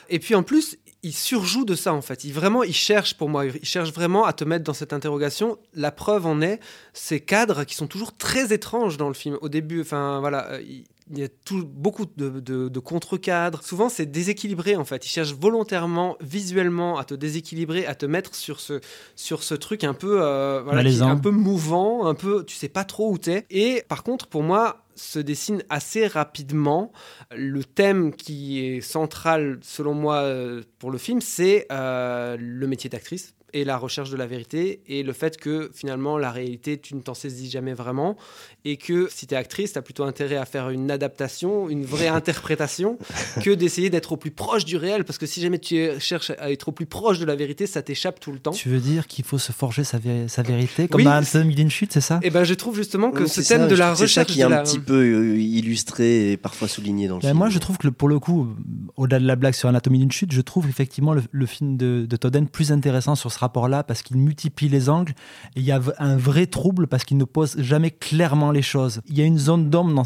[0.09, 2.23] Et puis en plus, il surjoue de ça en fait.
[2.23, 5.57] Il vraiment, il cherche pour moi, il cherche vraiment à te mettre dans cette interrogation.
[5.73, 6.59] La preuve en est
[6.93, 9.37] ces cadres qui sont toujours très étranges dans le film.
[9.41, 10.51] Au début, enfin voilà.
[10.51, 13.63] euh, il- il y a tout, beaucoup de, de- de contre-cadres.
[13.63, 15.05] Souvent, c'est déséquilibré en fait.
[15.05, 18.81] Ils cherchent volontairement, visuellement, à te déséquilibrer, à te mettre sur ce,
[19.15, 22.83] sur ce truc un peu, euh, voilà, un peu mouvant, un peu, tu sais pas
[22.83, 23.45] trop où t'es.
[23.49, 26.91] Et par contre, pour moi, se dessine assez rapidement.
[27.35, 32.89] Le thème qui est central, selon moi, euh, pour le film, c'est euh, le métier
[32.89, 36.95] d'actrice et la recherche de la vérité et le fait que finalement la réalité tu
[36.95, 38.17] ne t'en saisis jamais vraiment
[38.65, 41.85] et que si tu es actrice tu as plutôt intérêt à faire une adaptation une
[41.85, 42.97] vraie interprétation
[43.41, 45.05] que d'essayer d'être au plus proche du réel.
[45.05, 47.67] Parce que si jamais tu es- cherches à être au plus proche de la vérité
[47.67, 48.51] ça t'échappe tout le temps.
[48.51, 51.47] Tu veux dire qu'il faut se forger sa, vé- sa vérité, comme Oui, dans Handsome
[51.47, 52.19] Million Chute, c'est ça?
[52.23, 54.27] Et ben je trouve justement que Ouais, ce thème ça, de la c'est ça recherche
[54.33, 57.37] qui est un la- petit peu euh, illustré et parfois souligné dans le Ben, film.
[57.37, 58.49] moi, je trouve que le- pour le coup,
[58.97, 62.05] au-delà de la blague sur Anatomie d'une chute, je trouve effectivement le, le film de,
[62.07, 65.13] de Todd Haynes plus intéressant sur rapport-là parce qu'il multiplie les angles
[65.55, 69.01] et il y a un vrai trouble parce qu'il ne pose jamais clairement les choses.
[69.07, 70.03] Il y a une zone d'ombre dans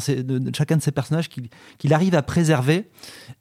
[0.52, 2.88] chacun de ces personnages qu'il arrive à préserver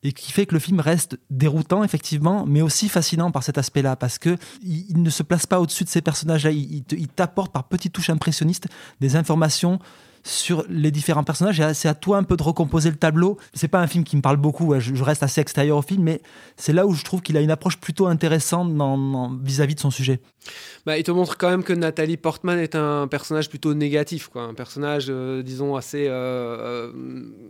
[0.04, 3.96] et qui fait que le film reste déroutant effectivement, mais aussi fascinant par cet aspect-là
[3.96, 6.52] parce que il, il ne se place pas au-dessus de ces personnages-là.
[6.52, 8.68] Il t'apporte par petites touches impressionnistes
[9.00, 9.80] des informations
[10.24, 13.38] sur les différents personnages et c'est à toi un peu de recomposer le tableau.
[13.54, 16.04] C'est pas un film qui me parle beaucoup, hein, je, reste assez extérieur au film,
[16.04, 16.22] mais
[16.58, 18.72] c'est là où je trouve qu'il a une approche plutôt intéressante
[19.44, 20.20] vis-à-vis de son sujet.
[20.86, 24.44] Bah, il te montre quand même que Nathalie Portman est un personnage plutôt négatif, quoi.
[24.44, 26.92] Un personnage, euh, disons, assez euh, euh,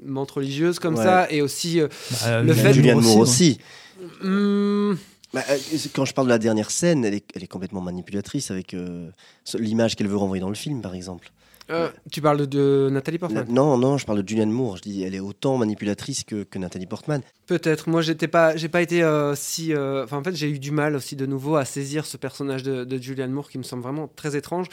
[0.05, 1.03] mente religieuse comme Ouais.
[1.03, 1.87] ça, et aussi euh,
[2.23, 2.73] Bah, le fait.
[2.73, 3.21] Julianne Moore ouais.
[3.21, 3.59] aussi.
[4.23, 4.93] Hmm,
[5.33, 5.57] Bah, euh,
[5.93, 9.09] quand je parle de la dernière scène, elle est, elle est complètement manipulatrice avec euh,
[9.55, 11.31] l'image qu'elle veut renvoyer dans le film, par exemple.
[11.69, 14.77] Euh, tu parles de, Nathalie Portman Non, non, je parle de Julianne Moore.
[14.77, 17.21] Je dis, elle est autant manipulatrice que, que Nathalie Portman.
[17.51, 17.89] Peut-être.
[17.89, 19.73] Moi, j'étais pas, j'ai pas été euh, si.
[19.73, 22.63] euh, Enfin, en fait, j'ai eu du mal aussi de nouveau à saisir ce personnage
[22.63, 24.67] de, de Julianne Moore qui me semble vraiment très étrange.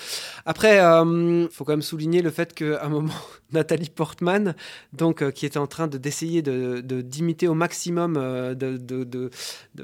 [0.46, 3.12] Après, euh, faut quand même souligner le fait qu'à un moment,
[3.52, 4.54] Nathalie Portman,
[4.92, 9.30] donc qui était en train de d'essayer de de- d'imiter au maximum, de,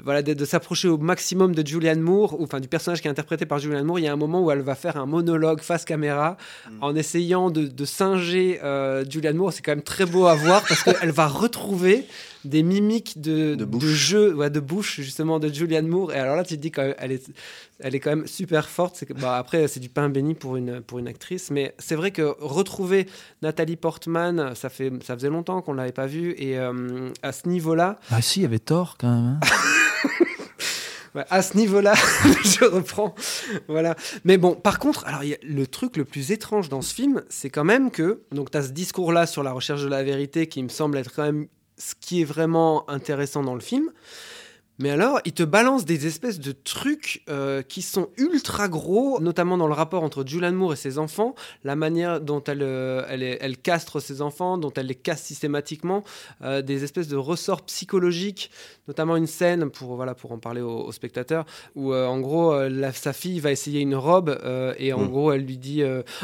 [0.01, 3.11] voilà, de, de s'approcher au maximum de Julianne Moore, ou enfin du personnage qui est
[3.11, 3.99] interprété par Julianne Moore.
[3.99, 6.37] Il y a un moment où elle va faire un monologue face caméra
[6.79, 8.61] en essayant de, singer
[9.09, 9.51] Julianne Moore.
[9.51, 12.05] C'est quand même très beau à voir parce qu'elle va retrouver
[12.45, 13.83] des mimiques de, De de, bouche.
[13.83, 16.13] jeu, ouais, de bouche justement de Julianne Moore.
[16.13, 17.29] Et alors là, tu te dis qu'elle est,
[17.79, 18.95] elle est quand même super forte.
[18.97, 21.51] C'est que, bah, après, c'est du pain béni pour une, pour une actrice.
[21.51, 23.07] Mais c'est vrai que retrouver
[23.41, 26.33] Nathalie Portman, ça, fait, ça faisait longtemps qu'on ne l'avait pas vue.
[26.37, 29.25] Et euh, à ce niveau-là, Ah si, il y avait tort quand même.
[29.25, 29.39] hein.
[31.15, 31.93] Ouais, à ce niveau-là,
[32.43, 33.15] je reprends.
[33.69, 33.95] Voilà.
[34.25, 36.93] Mais bon, par contre, alors, il y a- le truc le plus étrange dans ce
[36.93, 38.23] film, c'est quand même que.
[38.33, 41.13] Donc, tu as ce discours-là sur la recherche de la vérité qui me semble être
[41.15, 41.47] quand même
[41.77, 43.91] ce qui est vraiment intéressant dans le film.
[44.77, 49.57] Mais alors, il te balance des espèces de trucs euh, qui sont ultra gros, notamment
[49.57, 51.33] dans le rapport entre Julianne Moore et ses enfants,
[51.63, 56.03] la manière dont elle, euh, elle, castre ses enfants, dont elle les casse systématiquement,
[56.41, 58.51] euh, des espèces de ressorts psychologiques,
[58.89, 62.91] notamment une scène, pour, voilà, pour en parler aux, aux spectateurs, où en gros, la-
[62.91, 64.37] sa fille va essayer une robe
[64.77, 65.07] et en Mm.
[65.07, 65.83] gros, elle lui dit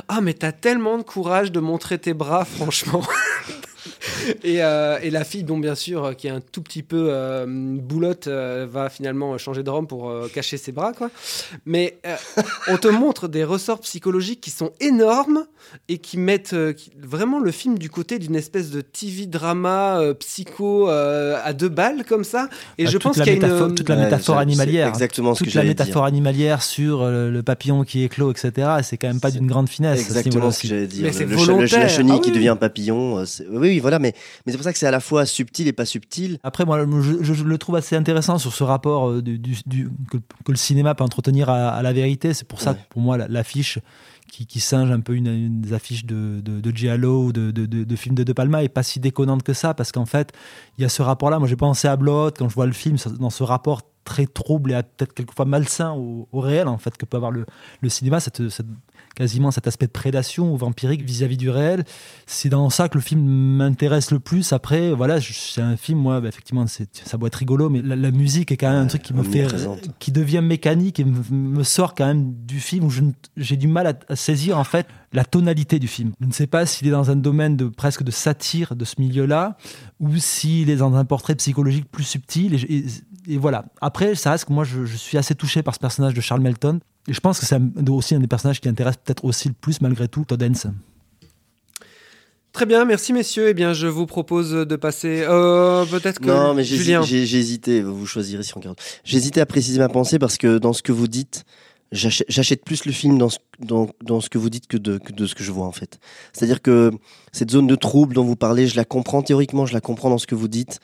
[0.09, 3.01] Ah, mais t'as tellement de courage de montrer tes bras, franchement.
[4.43, 7.07] Et, euh, et la fille, dont bien sûr, euh, qui est un tout petit peu
[7.09, 11.09] euh, boulotte, euh, va finalement changer de robe pour euh, cacher ses bras, quoi.
[11.65, 12.15] Mais euh,
[12.69, 15.45] on te montre des ressorts psychologiques qui sont énormes
[15.89, 19.99] et qui mettent euh, qui- vraiment le film du côté d'une espèce de TV drama
[19.99, 22.49] euh, psycho euh, à deux balles comme ça.
[22.77, 25.53] Et Ah, je pense qu'il y a une toute la métaphore animalière, exactement ce toute
[25.53, 26.03] que la métaphore dire.
[26.03, 28.69] animalière sur euh, le papillon qui éclot, etc.
[28.83, 29.99] C'est quand même pas d'une grande finesse.
[29.99, 31.03] ce Exactement niveau-là ce que j'allais dire.
[31.03, 31.79] Mais Le- c'est le, ch- le- volontaire.
[31.79, 33.19] la chenille Ah qui devient un papillon.
[33.19, 33.99] euh, Oui, oui, voilà.
[33.99, 34.13] Mais,
[34.45, 36.37] mais c'est pour ça que c'est à la fois subtil et pas subtil.
[36.43, 39.57] Après, moi, je, je- je le trouve assez intéressant sur ce rapport euh, du, du-
[39.65, 42.33] du- que, que le cinéma peut entretenir à, à la vérité.
[42.33, 42.77] C'est pour ça Ouais.
[42.77, 43.79] que, pour moi, la- l'affiche
[44.31, 47.51] qui, qui singe un peu une, une des affiches de, de, de Giallo ou de,
[47.51, 50.05] de, de, de films de De Palma est pas si déconnante que ça, parce qu'en
[50.05, 50.31] fait,
[50.77, 51.39] il y a ce rapport-là.
[51.39, 54.71] Moi, j'ai pensé à Blood quand je vois le film, dans ce rapport très trouble
[54.71, 57.45] et peut-être quelquefois malsain au, au réel, en fait, que peut avoir le,
[57.81, 58.65] le cinéma, cette, cette-
[59.21, 61.83] quasiment cet aspect de prédation ou vampirique vis-à-vis du réel.
[62.25, 64.51] C'est dans ça que le film m'intéresse le plus.
[64.51, 68.09] Après, voilà, c'est un film, moi, bah, effectivement, ça doit être rigolo, mais la, la
[68.11, 69.89] musique est quand même un truc qui me fait, omniprésente.
[69.99, 72.91] qui devient mécanique et me, me sort quand même du film où
[73.37, 76.13] j'ai du mal à, à saisir en fait la tonalité du film.
[76.19, 78.95] Je ne sais pas s'il est dans un domaine de presque de satire de ce
[78.99, 79.57] milieu-là
[79.99, 82.55] ou s'il est dans un portrait psychologique plus subtil.
[82.55, 82.85] Et, je- et-
[83.27, 83.65] et voilà.
[83.81, 86.41] Après, ça reste que moi, je, je suis assez touché par ce personnage de Charles
[86.41, 86.79] Melton.
[87.07, 87.59] Et je pense que c'est
[87.89, 90.55] aussi un des personnages qui intéresse peut-être aussi le plus malgré tout Todd Haynes.
[92.53, 93.47] Très bien, merci messieurs.
[93.47, 95.23] Eh bien, je vous propose de passer.
[95.27, 97.81] euh, Peut-être que Non, mais j'ai hésité.
[97.81, 98.77] Vous choisirez si on regarde.
[99.05, 101.45] J'ai hésité à préciser ma pensée parce que dans ce que vous dites,
[101.93, 104.97] j'achète j'achète plus le film dans ce, dans, dans ce que vous dites que de,
[104.97, 105.99] que de ce que je vois en fait.
[106.33, 106.91] C'est-à-dire que
[107.31, 110.17] cette zone de trouble dont vous parlez, je la comprends théoriquement, je la comprends dans
[110.17, 110.79] ce que vous dites.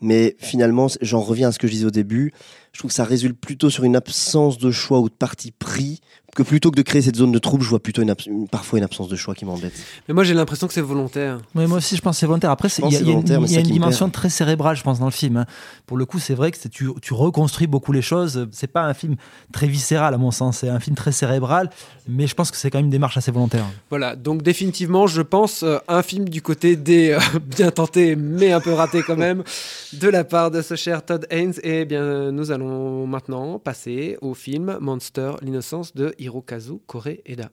[0.00, 2.32] Mais finalement, j'en reviens à ce que je disais au début.
[2.72, 6.00] Je trouve que ça résulte plutôt sur une absence de choix ou de parti pris
[6.38, 8.46] que plutôt que de créer cette zone de trouble, je vois plutôt une abs- une-
[8.48, 9.72] parfois une absence de choix qui m'embête.
[10.06, 11.38] Mais moi, j'ai l'impression que c'est volontaire.
[11.54, 12.50] Ouais, moi aussi, je pense que c'est volontaire.
[12.52, 14.12] Après, il y a, y a une, mais y a dimension perd.
[14.14, 15.36] très cérébrale, je pense, dans le film.
[15.38, 15.46] hein.
[15.86, 18.46] Pour le coup, c'est vrai que tu, tu reconstruis beaucoup les choses.
[18.52, 19.16] C'est pas un film
[19.52, 20.58] très viscéral, à mon sens.
[20.58, 21.70] C'est un film très cérébral,
[22.08, 23.64] mais je pense que c'est quand même une démarche assez volontaire.
[23.90, 27.18] Voilà, donc définitivement, je pense euh, un film du côté des euh,
[27.56, 29.42] bien tenté, mais un peu raté quand même,
[29.94, 31.54] de la part de ce cher Todd Haynes.
[31.64, 37.50] Et bien, nous allons maintenant passer au film Monster, l'innocence de Hirokazu Kore-eda.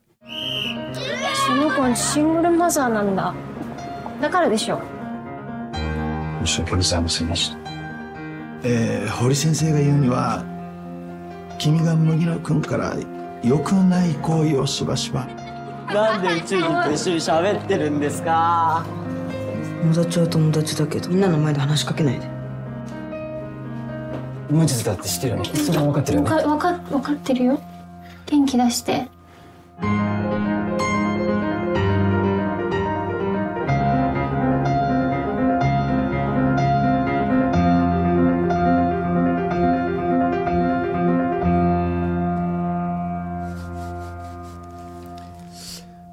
[1.48, 3.34] その子はシングルマザーなんだ。
[4.22, 4.82] だからでしょ。
[6.44, 7.58] 申し訳ございませんでした。
[8.64, 10.44] えー堀先生が言うには
[11.58, 12.96] 君が麦野君から
[13.44, 15.26] 良くない行為をしばしば
[15.94, 18.86] なんで宇宙人と一緒に喋ってるんですか？
[19.84, 21.10] 友達は友達だけど。
[21.10, 22.28] みんなの前で話しかけないで。
[24.50, 25.50] 無実だって知ってるよね。
[25.54, 26.30] それは分かってるよね。
[26.32, 27.60] わかわかわかってるよ
[28.28, 29.08] 元気出して「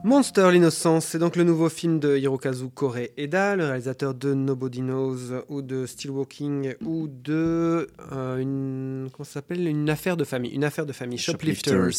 [0.05, 5.45] Monster l'innocence, c'est donc le nouveau film de Hirokazu Kore-eda, le réalisateur de Nobody Knows
[5.49, 9.65] ou de Still Walking ou de euh, une comment s'appelle?
[9.65, 11.93] Une affaire de famille, une affaire de famille, Shoplifters,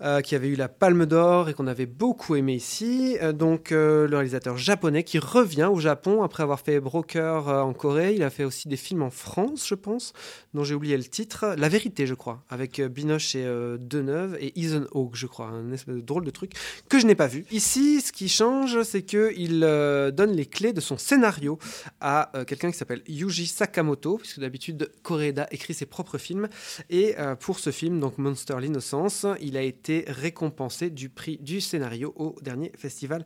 [0.00, 3.16] euh, qui avait eu la Palme d'Or et qu'on avait beaucoup aimé ici.
[3.22, 7.72] Euh, donc euh, le réalisateur japonais qui revient au Japon après avoir fait Broker en
[7.72, 10.12] Corée, il a fait aussi des films en France, je pense,
[10.54, 13.46] dont j'ai oublié le titre, La Vérité, je crois, avec Binoche et
[13.78, 16.54] Deneuve et Ethan Hawke, je crois, un espèce de drôle de truc
[16.88, 17.44] que je n'ai pas vu.
[17.50, 21.58] Ici, ce qui change, c'est que il euh, donne les clés de son scénario
[22.00, 26.48] à euh, quelqu'un qui s'appelle Yuji Sakamoto, puisque d'habitude Koreeda écrit ses propres films.
[26.90, 31.60] Et euh, pour ce film, donc Monster l'innocence, il a été récompensé du prix du
[31.60, 33.24] scénario au dernier festival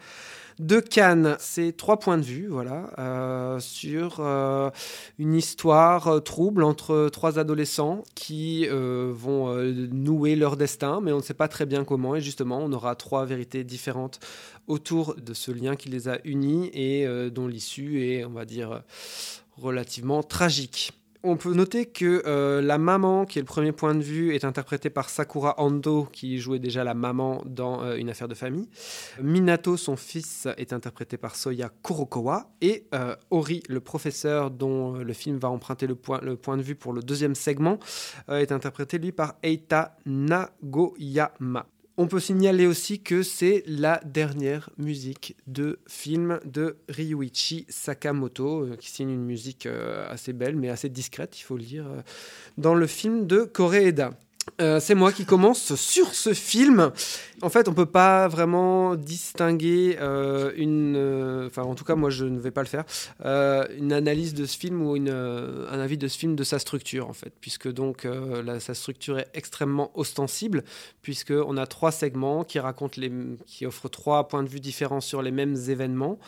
[0.59, 1.37] de Cannes.
[1.39, 4.71] C'est trois points de vue, voilà, euh, sur euh,
[5.19, 9.55] une histoire euh, trouble entre trois adolescents qui vont
[9.93, 12.17] nouer leur destin, mais on ne sait pas très bien comment.
[12.17, 14.21] Et justement, on aura trois vérités différentes
[14.67, 18.83] autour de ce lien qui les a unis et dont l'issue est, on va dire,
[19.57, 20.93] relativement tragique.
[21.29, 24.45] On peut noter que euh, la maman, qui est le premier point de vue, est
[24.45, 28.69] interprétée par Sakura Ando, qui jouait déjà la maman dans euh, Une affaire de famille.
[29.21, 32.53] Minato, son fils, est interprété par Soya Kurokawa.
[32.61, 36.21] Et euh, Ori, le professeur dont le film va emprunter le point,
[36.57, 37.81] de vue pour le deuxième segment,
[38.29, 41.67] est interprété lui par Eita Nagoyama.
[41.99, 48.77] On peut signaler aussi que c'est la dernière musique de film de Ryuichi Sakamoto, euh,
[48.77, 52.03] qui signe une musique euh, assez belle, mais assez discrète, il faut le dire, euh,
[52.59, 54.13] dans le film de Koreeda.
[54.61, 56.91] Euh, c'est moi qui commence sur ce film.
[57.43, 62.09] En fait, on peut pas vraiment distinguer euh, une, euh, enfin en tout cas moi
[62.09, 62.85] je ne vais pas le faire,
[63.79, 67.13] une analyse de ce film ou un avis de ce film de sa structure en
[67.13, 68.09] fait, puisque donc
[68.59, 70.65] sa structure est extrêmement ostensible,
[71.03, 73.13] puisque on a trois segments qui racontent les,
[73.47, 76.19] qui offrent trois points de vue différents sur les mêmes événements.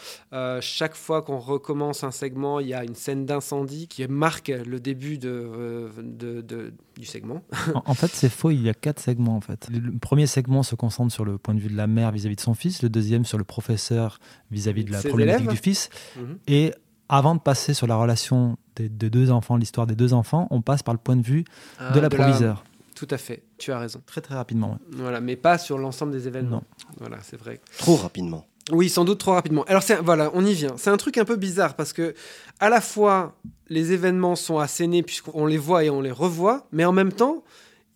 [0.60, 4.78] Chaque fois qu'on recommence un segment, il y a une scène d'incendie qui marque le
[4.80, 7.42] début de- de- du segment.
[7.74, 9.68] En, en fait, c'est faux, il y a quatre segments en fait.
[9.70, 12.40] Le premier segment se concentre sur le point de vue de la mère vis-à-vis de
[12.40, 14.18] son fils, le deuxième sur le professeur
[14.50, 15.54] vis-à-vis de la Ses problématique élèves.
[15.54, 15.88] du fils.
[16.16, 16.38] Mhm.
[16.48, 16.72] Et
[17.08, 20.60] avant de passer sur la relation des, des deux enfants, l'histoire des deux enfants, on
[20.60, 21.44] passe par le point de vue
[21.78, 22.64] Ah, de la proviseur.
[22.94, 24.02] Tout à fait, tu as raison.
[24.06, 24.72] Très très rapidement.
[24.72, 24.78] ouais.
[24.96, 26.64] Voilà, mais pas sur l'ensemble des événements.
[26.98, 27.60] Voilà, c'est vrai.
[27.78, 28.44] Trop rapidement.
[28.70, 29.64] Oui, sans doute trop rapidement.
[29.64, 30.74] Alors voilà, on y vient.
[30.76, 32.14] C'est un truc un peu bizarre parce que
[32.60, 33.34] à la fois
[33.68, 37.44] les événements sont assénés puisqu'on les voit et on les revoit, mais en même temps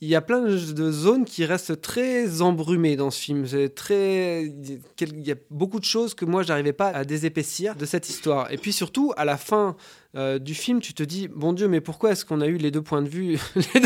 [0.02, 3.46] il y a plein de zones qui restent très embrumées dans ce film.
[3.46, 4.80] C'est très, il
[5.24, 8.50] y a beaucoup de choses que moi j'arrivais pas à désépaissir de cette histoire.
[8.50, 9.76] Et puis surtout à la fin
[10.16, 12.72] euh, du film, tu te dis bon Dieu, mais pourquoi est-ce qu'on a eu les
[12.72, 13.38] deux points de vue,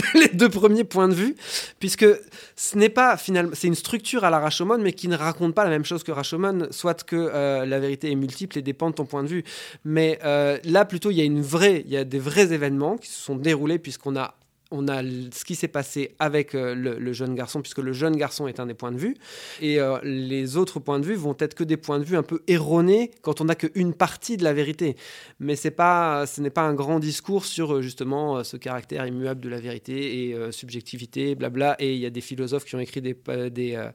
[0.52, 1.36] premiers points de vue,
[1.80, 2.06] puisque
[2.56, 5.64] ce n'est pas finalement, c'est une structure à la Rashomon, mais qui ne raconte pas
[5.64, 8.94] la même chose que Rashomon, soit que euh, la vérité est multiple et dépend de
[8.94, 9.44] ton point de vue.
[9.84, 12.96] Mais euh, là plutôt, il y a une vraie, il y a des vrais événements
[12.96, 14.34] qui se sont déroulés puisqu'on a
[14.70, 18.48] on a ce qui s'est passé avec euh, le, jeune garçon, puisque le jeune garçon
[18.48, 19.16] est un des points de vue,
[19.60, 22.22] et euh, les autres points de vue vont être que des points de vue un
[22.22, 24.96] peu erronés quand on n'a qu'une partie de la vérité.
[25.40, 29.58] Mais pas, ce n'est pas un grand discours sur justement ce caractère immuable de la
[29.58, 31.76] vérité et euh, subjectivité, blabla.
[31.78, 33.16] Et il y a des philosophes qui ont écrit des,
[33.50, 33.90] des euh,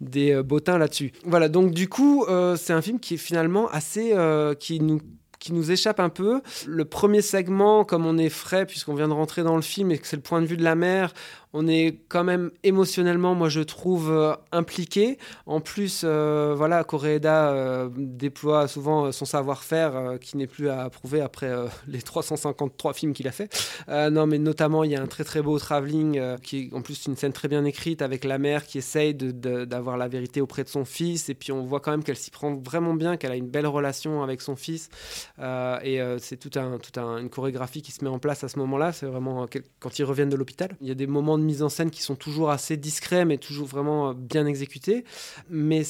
[0.00, 1.12] des bottins là-dessus.
[1.24, 4.12] Voilà, donc du coup, euh, c'est un film qui est finalement assez...
[4.12, 5.00] Euh, qui nous
[5.44, 6.40] qui nous échappe un peu.
[6.66, 9.98] Le premier segment, comme on est frais, puisqu'on vient de rentrer dans le film et
[9.98, 11.12] que c'est le point de vue de la mère,
[11.56, 15.18] on est quand même émotionnellement, moi je trouve, euh, impliqué.
[15.46, 21.20] En plus, euh, voilà, Koreeda euh, déploie souvent son savoir-faire qui n'est plus à prouver
[21.20, 21.52] après
[21.86, 23.48] les 353 films qu'il a fait.
[23.88, 27.06] Non, mais notamment, il y a un très très beau travelling qui est en plus
[27.06, 30.68] une scène très bien écrite avec la mère qui essaye d'avoir la vérité auprès de
[30.68, 31.28] son fils.
[31.28, 33.68] Et puis on voit quand même qu'elle s'y prend vraiment bien, qu'elle a une belle
[33.68, 34.88] relation avec son fils.
[35.38, 38.58] Et c'est toute un, tout un, une chorégraphie qui se met en place à ce
[38.58, 38.92] moment-là.
[38.92, 39.46] C'est vraiment
[39.78, 40.76] quand ils reviennent de l'hôpital.
[40.80, 43.38] Il y a des moments de mise en scène qui sont toujours assez discrets, mais
[43.38, 45.04] toujours vraiment bien exécutés.
[45.48, 45.82] Mais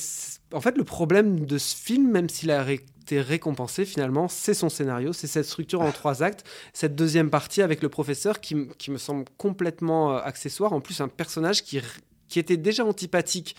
[0.52, 4.68] en fait, le problème de ce film, même s'il a été récompensé finalement, c'est son
[4.68, 8.90] scénario, c'est cette structure en trois actes, cette deuxième partie avec le professeur qui, qui
[8.90, 10.72] me semble complètement euh, accessoire.
[10.72, 11.80] En plus, un personnage qui,
[12.28, 13.56] qui était déjà antipathique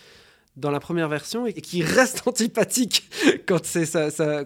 [0.58, 3.10] dans la première version et qui reste antipathique
[3.45, 3.86] quand c'est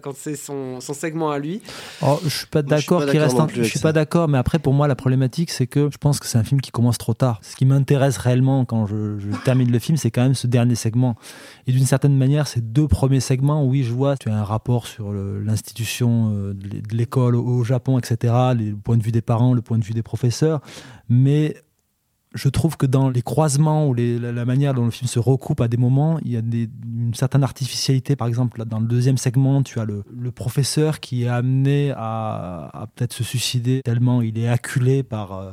[0.02, 1.62] quand c'est son, son, segment à lui.
[2.02, 3.36] Oh, je suis pas d'accord qu'il reste.
[3.54, 6.26] Je suis pas d'accord, mais après pour moi la problématique c'est que je pense que
[6.26, 7.38] c'est un film qui commence trop tard.
[7.42, 10.74] Ce qui m'intéresse réellement quand je, je, termine le film, c'est quand même ce dernier
[10.74, 11.16] segment.
[11.66, 14.86] Et d'une certaine manière, ces deux premiers segments, oui, je vois, tu as un rapport
[14.86, 19.78] sur l'institution de l'école au Japon, etc., le point de vue des parents, le point
[19.78, 20.60] de vue des professeurs,
[21.08, 21.56] mais
[22.32, 25.68] je trouve que dans les croisements ou la, manière dont le film se recoupe à
[25.68, 28.14] des moments, il y a une certaine artificialité.
[28.14, 33.12] Par exemple, dans le deuxième segment, tu as le, professeur qui est amené à, peut-être
[33.12, 35.50] se suicider tellement il est acculé par, euh,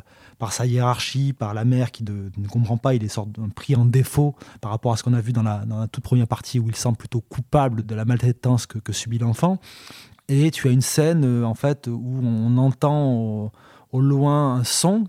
[0.52, 4.36] sa hiérarchie, par la mère qui ne comprend pas, il est sort pris en défaut
[4.62, 6.98] par rapport à ce qu'on a vu dans la, toute première partie où il semble
[6.98, 9.60] plutôt coupable de la maltraitance que, subit l'enfant.
[10.30, 13.52] Et tu as une scène euh, en fait où on entend
[13.92, 15.08] au loin un son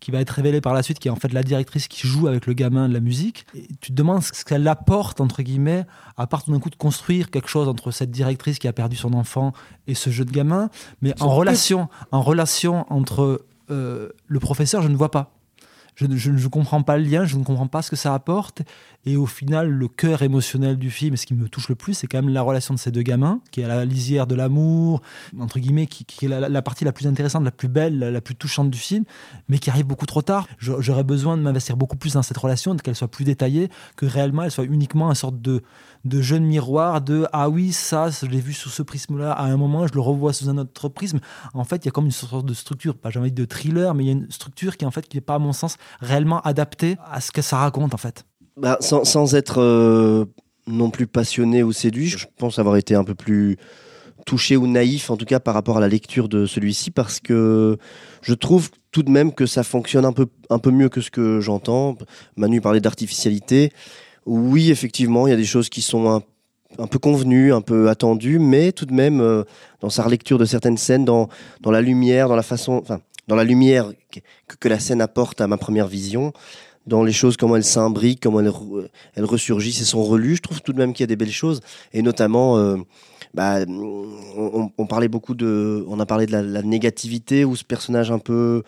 [0.00, 2.28] qui va être révélé par la suite, qui est en fait la directrice qui joue
[2.28, 3.46] avec le gamin de la musique.
[3.54, 5.86] Et tu te demandes ce qu'elle apporte, entre guillemets,
[6.16, 8.96] à part tout d'un coup de construire quelque chose entre cette directrice qui a perdu
[8.96, 9.52] son enfant
[9.86, 10.70] et ce jeu de gamin,
[11.02, 15.32] mais en relation, en relation entre euh, le professeur, je ne vois pas.
[15.96, 18.14] je, ne- je ne comprends pas le lien, je ne comprends pas ce que ça
[18.14, 18.62] apporte.
[19.06, 22.06] Et au final, le cœur émotionnel du film, ce qui me touche le plus, c'est
[22.06, 25.00] quand même la relation de ces deux gamins, qui est à la lisière de l'amour,
[25.38, 28.70] entre guillemets, qui, est la, partie la plus intéressante, la plus belle, la, plus touchante
[28.70, 29.04] du film,
[29.48, 30.46] mais qui arrive beaucoup trop tard.
[30.58, 34.42] J'aurais besoin de m'investir beaucoup plus dans cette relation, qu'elle soit plus détaillée, que réellement
[34.42, 35.62] elle soit uniquement une sorte de,
[36.04, 39.56] de jeune miroir de ah oui, ça, je l'ai vu sous ce prisme-là, à un
[39.56, 41.20] moment, je le revois sous un autre prisme.
[41.54, 43.94] En fait, il y a comme une sorte de structure, pas j'ai envie de thriller,
[43.94, 45.76] mais il y a une structure qui, en fait, qui n'est pas, à mon sens,
[46.00, 48.24] réellement adaptée à ce que ça raconte, en fait.
[48.58, 50.24] Bah, sans, être euh,
[50.66, 53.56] non plus passionné ou séduit, je pense avoir été un peu plus
[54.26, 57.78] touché ou naïf, en tout cas par rapport à la lecture de celui-ci, parce que
[58.20, 61.96] je trouve tout de même que ça fonctionne un peu, mieux que ce que j'entends.
[62.36, 63.70] Manu parlait d'artificialité.
[64.26, 66.20] Oui, effectivement, il y a des choses qui sont
[66.78, 69.44] un, peu convenues, un peu attendues, mais tout de même, euh,
[69.80, 71.28] dans sa relecture de certaines scènes, dans,
[71.64, 73.92] la lumière, dans la façon, enfin, dans la lumière
[74.58, 76.32] que la scène apporte à ma première vision,
[76.88, 78.52] dans les choses, comment elles s'imbriquent, comment elles,
[79.14, 80.36] elles ressurgissent et sont relues.
[80.36, 81.60] Je trouve tout de même qu'il y a des belles choses.
[81.92, 82.76] Et notamment, euh,
[83.34, 85.84] bah, on, parlait beaucoup de.
[85.88, 88.62] On a parlé de la, négativité ou ce personnage un peu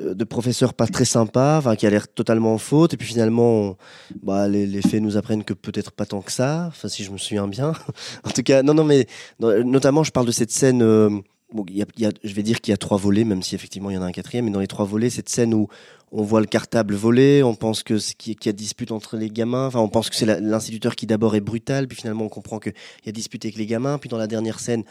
[0.00, 2.94] euh, de professeur pas très sympa, qui a l'air totalement en faute.
[2.94, 3.76] Et puis finalement,
[4.22, 7.46] bah, les, faits nous apprennent que peut-être pas tant que ça, si je me souviens
[7.46, 7.74] bien.
[8.24, 9.06] en tout cas, non, non, mais
[9.40, 10.82] notamment, je parle de cette scène.
[10.82, 11.10] euh,
[11.54, 14.06] je vais dire qu'il y a trois volets, même si effectivement il y en a
[14.06, 14.46] un quatrième.
[14.46, 15.68] Mais dans les trois volets, cette scène où
[16.10, 17.98] on voit le cartable volé, on pense qu'il
[18.44, 19.66] y a dispute entre les gamins.
[19.66, 22.74] Enfin, on pense que c'est l'instituteur qui d'abord est brutal, puis finalement on comprend qu'il
[23.06, 23.98] y a dispute avec les gamins.
[23.98, 24.84] Puis dans la dernière scène,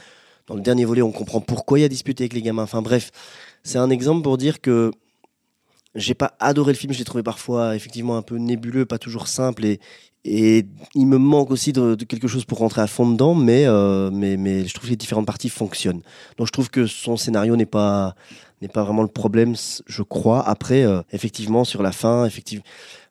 [0.47, 2.63] dans le dernier volet, on comprend pourquoi il y a dispute avec les gamins.
[2.63, 3.11] Enfin bref,
[3.63, 4.91] c'est un exemple pour dire que
[5.95, 6.93] j'ai pas adoré le film.
[6.93, 9.79] Je l'ai trouvé parfois effectivement un peu nébuleux, pas toujours simple et
[10.23, 14.11] et il me manque aussi de, quelque chose pour rentrer à fond dedans, mais, euh,
[14.11, 16.01] mais, mais je trouve que les différentes parties fonctionnent.
[16.37, 18.13] Donc je trouve que son scénario n'est pas,
[18.61, 19.55] n'est pas vraiment le problème,
[19.87, 20.47] je crois.
[20.47, 22.63] Après, euh, effectivement, sur la fin, effectivement,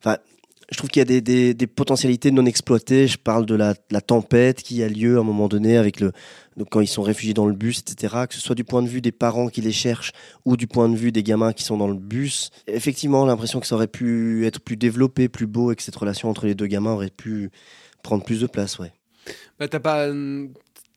[0.07, 3.09] je trouve qu'il y a des, des, des potentialités non exploitées.
[3.09, 6.13] Je parle de la, la tempête qui a lieu à un moment donné avec le,
[6.61, 8.27] donc quand ils sont réfugiés dans le bus, etc.
[8.29, 10.13] Que ce soit du point de vue des parents qui les cherchent
[10.45, 12.51] ou du point de vue des gamins qui sont dans le bus.
[12.67, 16.29] Effectivement, l'impression que ça aurait pu être plus développé, plus beau et que cette relation
[16.29, 17.51] entre les deux gamins aurait pu
[18.03, 18.93] prendre plus de place, ouais.
[19.59, 20.09] Bah, t'as pas,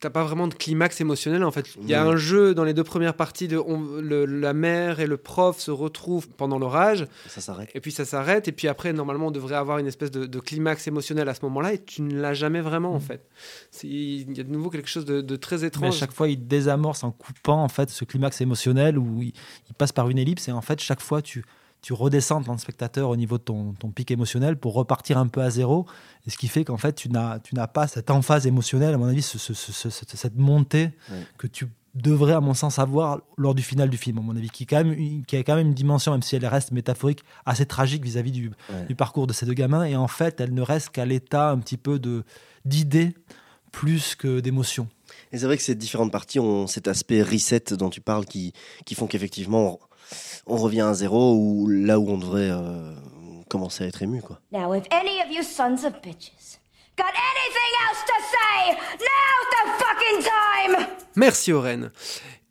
[0.04, 1.66] t'as pas vraiment de climax émotionnel en fait.
[1.82, 5.00] Il y a un jeu dans les deux premières parties de on- le- la mère
[5.00, 7.08] et le prof se retrouvent pendant l'orage.
[7.28, 7.70] Ça s'arrête.
[7.74, 8.48] Et puis ça s'arrête.
[8.48, 11.40] Et puis après, normalement, on devrait avoir une espèce de, de climax émotionnel à ce
[11.44, 11.74] moment-là.
[11.74, 13.26] Et tu ne l'as jamais vraiment en fait.
[13.72, 15.96] C'est- Il y a de nouveau quelque chose de, de très Mais à étrange.
[15.98, 19.34] chaque fois, il désamorce en coupant en fait ce climax émotionnel où il,
[19.70, 21.44] il passe par une ellipse et en fait, chaque fois, tu,
[21.84, 25.20] tu redescends en tant que spectateur au niveau de ton, ton pic émotionnel pour repartir
[25.20, 25.86] un peu à zéro.
[26.26, 28.98] Et ce qui fait qu'en fait, tu n'as, tu n'as pas cette emphase émotionnelle, à
[28.98, 30.90] mon avis, ce- ce- ce- ce- cette, montée
[31.38, 34.50] que tu devrais, à mon sens, avoir lors du final du film, à mon avis,
[34.50, 36.72] qui, est quand même, une- qui a quand même une dimension, même si elle reste
[36.72, 38.86] métaphorique, assez tragique vis-à-vis du, Ouais.
[38.88, 39.84] du parcours de ces deux gamins.
[39.84, 42.24] Et en fait, elle ne reste qu'à l'état un petit peu de,
[42.66, 43.14] d'idée
[43.72, 44.88] plus que d'émotion.
[45.32, 48.54] Et c'est vrai que ces différentes parties ont cet aspect reset dont tu parles qui,
[48.86, 49.80] qui font qu'effectivement,
[50.46, 52.94] on, revient à zéro ou là où on devrait euh,
[53.50, 54.40] commencer à être ému, quoi.
[54.52, 56.60] Now, if any of you sons of bitches
[56.98, 60.88] got anything else to say, now's the fucking time!
[61.16, 61.92] Merci Oren.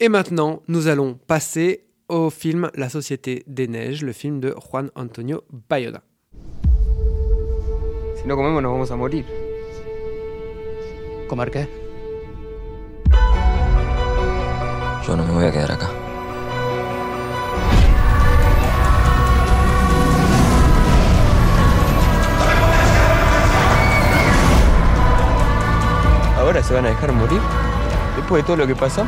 [0.00, 4.90] Et maintenant, nous allons passer au film La Société des Neiges, le film de Juan
[4.94, 6.02] Antonio Bayona.
[8.16, 9.24] Si no comemos nos vamos a morir.
[11.28, 11.68] ¿Comer qué?
[15.06, 16.01] Yo no me voy a quedar acá.
[26.52, 27.40] ¿Ahora se van a dejar morir?
[28.14, 29.06] Después de todo lo que pasó.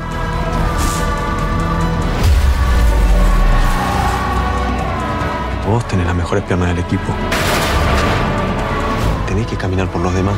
[5.68, 7.04] Vos tenés las mejores piernas del equipo.
[9.26, 10.36] Tenés que caminar por los demás.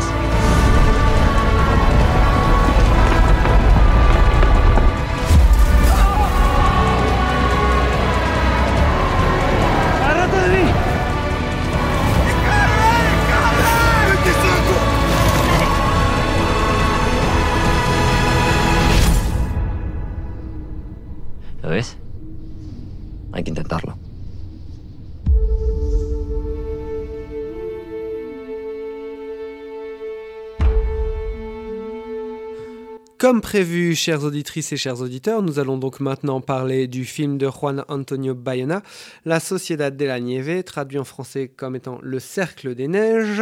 [33.27, 37.49] Comme prévu, chères auditrices et chers auditeurs, nous allons donc maintenant parler du film de
[37.49, 38.85] Juan Antonio Bayona,
[39.25, 43.41] La Sociedad de la Nieve, traduit en français comme étant Le Cercle des Neiges,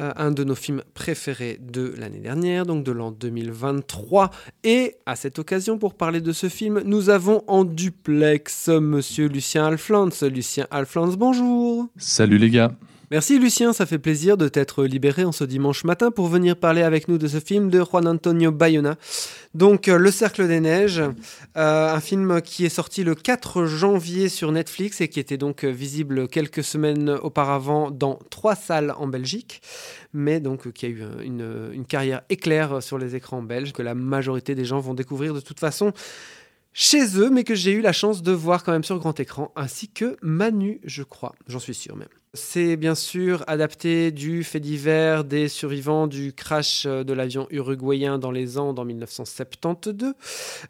[0.00, 4.30] euh, un de nos films préférés de l'année dernière, donc de l'an 2023.
[4.64, 9.66] Et à cette occasion, pour parler de ce film, nous avons en duplex Monsieur Lucien
[9.66, 10.08] Alflans.
[10.22, 11.88] Lucien Alflans, bonjour.
[11.98, 12.72] Salut les gars.
[13.10, 16.82] Merci Lucien, ça fait plaisir de t'être libéré en ce dimanche matin pour venir parler
[16.82, 18.96] avec nous de ce film de Juan Antonio Bayona.
[19.54, 21.00] Donc euh, Le Cercle des Neiges,
[21.56, 25.64] euh, un film qui est sorti le 4 janvier sur Netflix et qui était donc
[25.64, 29.62] euh, visible quelques semaines auparavant dans trois salles en Belgique,
[30.12, 33.94] mais donc qui a eu une, une carrière éclair sur les écrans belges que la
[33.94, 35.94] majorité des gens vont découvrir de toute façon
[36.74, 39.50] chez eux, mais que j'ai eu la chance de voir quand même sur grand écran,
[39.56, 42.08] ainsi que Manu, je crois, j'en suis sûr même.
[42.34, 48.18] C'est bien sûr adapté du fait divers des survivants du crash euh, de l'avion uruguayen
[48.18, 50.12] dans les Andes en 1972.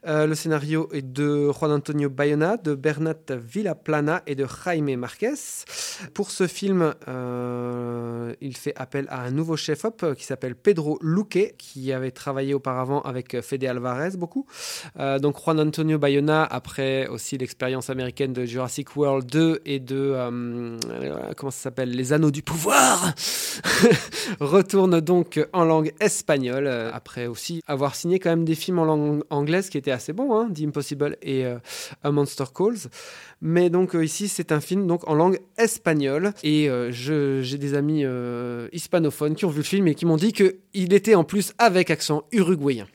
[0.07, 5.35] Euh, le scénario est de Juan Antonio Bayona, de Bernat Villaplana et de Jaime Marquez.
[6.15, 8.08] Pour ce film, euh,
[8.41, 13.01] il fait appel à un nouveau chef-op qui s'appelle Pedro Luque, qui avait travaillé auparavant
[13.03, 14.47] avec Fede Alvarez beaucoup.
[15.21, 20.15] donc Juan Antonio Bayona, après aussi l'expérience américaine de Jurassic World 2 et de...
[21.37, 23.15] comment ça s'appelle Les Anneaux du Pouvoir,
[24.41, 28.85] retourne donc en langue espagnole, euh, après aussi avoir signé quand même des films en
[28.85, 31.59] langue anglaise qui étaient assez bons, hein, The Impossible et euh,
[32.03, 32.91] A Monster Calls.
[33.41, 36.33] Mais donc euh, ici, c'est un film donc en langue espagnole.
[36.43, 38.05] Et j'ai des amis
[38.73, 41.91] hispanophones qui ont vu le film et qui m'ont dit qu'il était en plus avec
[41.91, 42.87] accent uruguayen.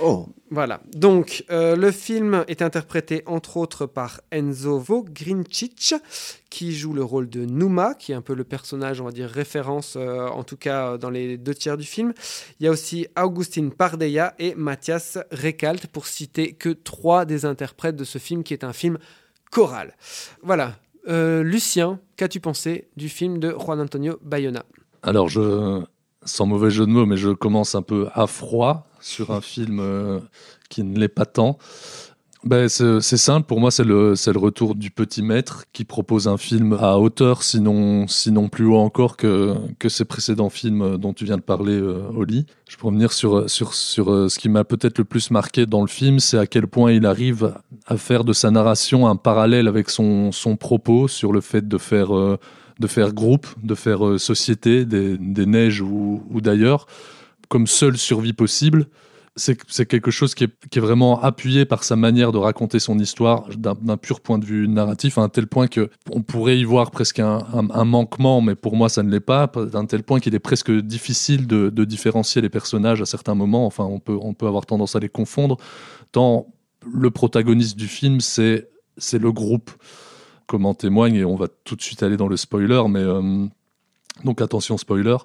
[0.00, 0.26] Oh.
[0.50, 0.80] Voilà.
[0.94, 5.94] Donc, euh, le film est interprété entre autres par Enzo Vogrinčić,
[6.48, 9.28] qui joue le rôle de Numa, qui est un peu le personnage, on va dire,
[9.28, 12.14] référence, euh, en tout cas dans les deux tiers du film.
[12.60, 17.96] Il y a aussi Augustin Pardeia et Mathias Recalt, pour citer que trois des interprètes
[17.96, 18.98] de ce film, qui est un film
[19.50, 19.94] choral.
[20.42, 20.76] Voilà.
[21.08, 24.64] Euh, Lucien, qu'as-tu pensé du film de Juan Antonio Bayona?
[25.02, 25.82] Alors, je,
[26.24, 29.78] sans mauvais jeu de mots, mais je commence un peu à froid sur un film
[29.80, 30.20] euh,
[30.68, 31.58] qui ne l'est pas tant.
[32.44, 36.36] Ben, c'est simple, pour moi c'est le, le retour du petit maître qui propose un
[36.36, 41.24] film à hauteur, sinon, sinon plus haut encore que, que ses précédents films dont tu
[41.24, 42.46] viens de parler, euh, Oli.
[42.68, 45.80] Je pourrais revenir sur, sur, sur euh, ce qui m'a peut-être le plus marqué dans
[45.80, 47.54] le film, c'est à quel point il arrive
[47.86, 51.76] à faire de sa narration un parallèle avec son, son propos sur le fait de
[51.76, 56.86] faire, de faire groupe, de faire société, des, des neiges ou d'ailleurs
[57.48, 58.86] comme seule survie possible,
[59.36, 63.96] c'est quelque chose qui est, vraiment appuyé par sa manière de raconter son histoire d'un
[63.96, 67.20] pur point de vue narratif, à un tel point que on pourrait y voir presque
[67.20, 70.70] un, manquement, mais pour moi ça ne l'est pas, d'un tel point qu'il est presque
[70.70, 73.66] difficile de, différencier les personnages à certains moments.
[73.66, 75.56] Enfin, on peut, avoir tendance à les confondre.
[76.12, 76.46] Tant
[76.90, 78.68] le protagoniste du film, c'est
[79.12, 79.70] le groupe,
[80.46, 83.46] comme en témoigne, et on va tout de suite aller dans le spoiler, mais euh,
[84.24, 85.16] donc attention spoiler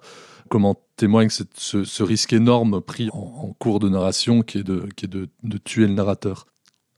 [0.50, 5.94] comment témoigne ce, risque énorme pris en, cours de narration qui est, de, tuer le
[5.94, 6.46] narrateur.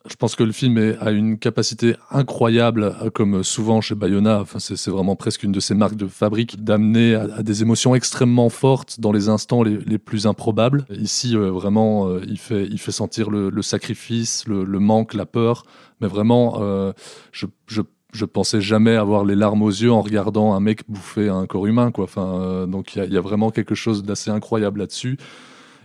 [0.07, 5.15] Je pense que le film a une capacité incroyable, comme souvent chez Bayona, c'est vraiment
[5.15, 9.29] presque une de ses marques de fabrique, d'amener à, des émotions extrêmement fortes dans les
[9.29, 10.85] instants les, plus improbables.
[10.91, 15.65] Ici, euh, vraiment, euh, il, fait, sentir le, sacrifice, le, manque, la peur,
[16.01, 16.93] mais vraiment, euh,
[17.31, 17.81] je, je
[18.15, 21.67] je pensais jamais avoir les larmes aux yeux en regardant un mec bouffer un corps
[21.67, 22.05] humain, quoi.
[22.05, 25.17] Enfin, euh, donc il y, a vraiment quelque chose d'assez incroyable là-dessus.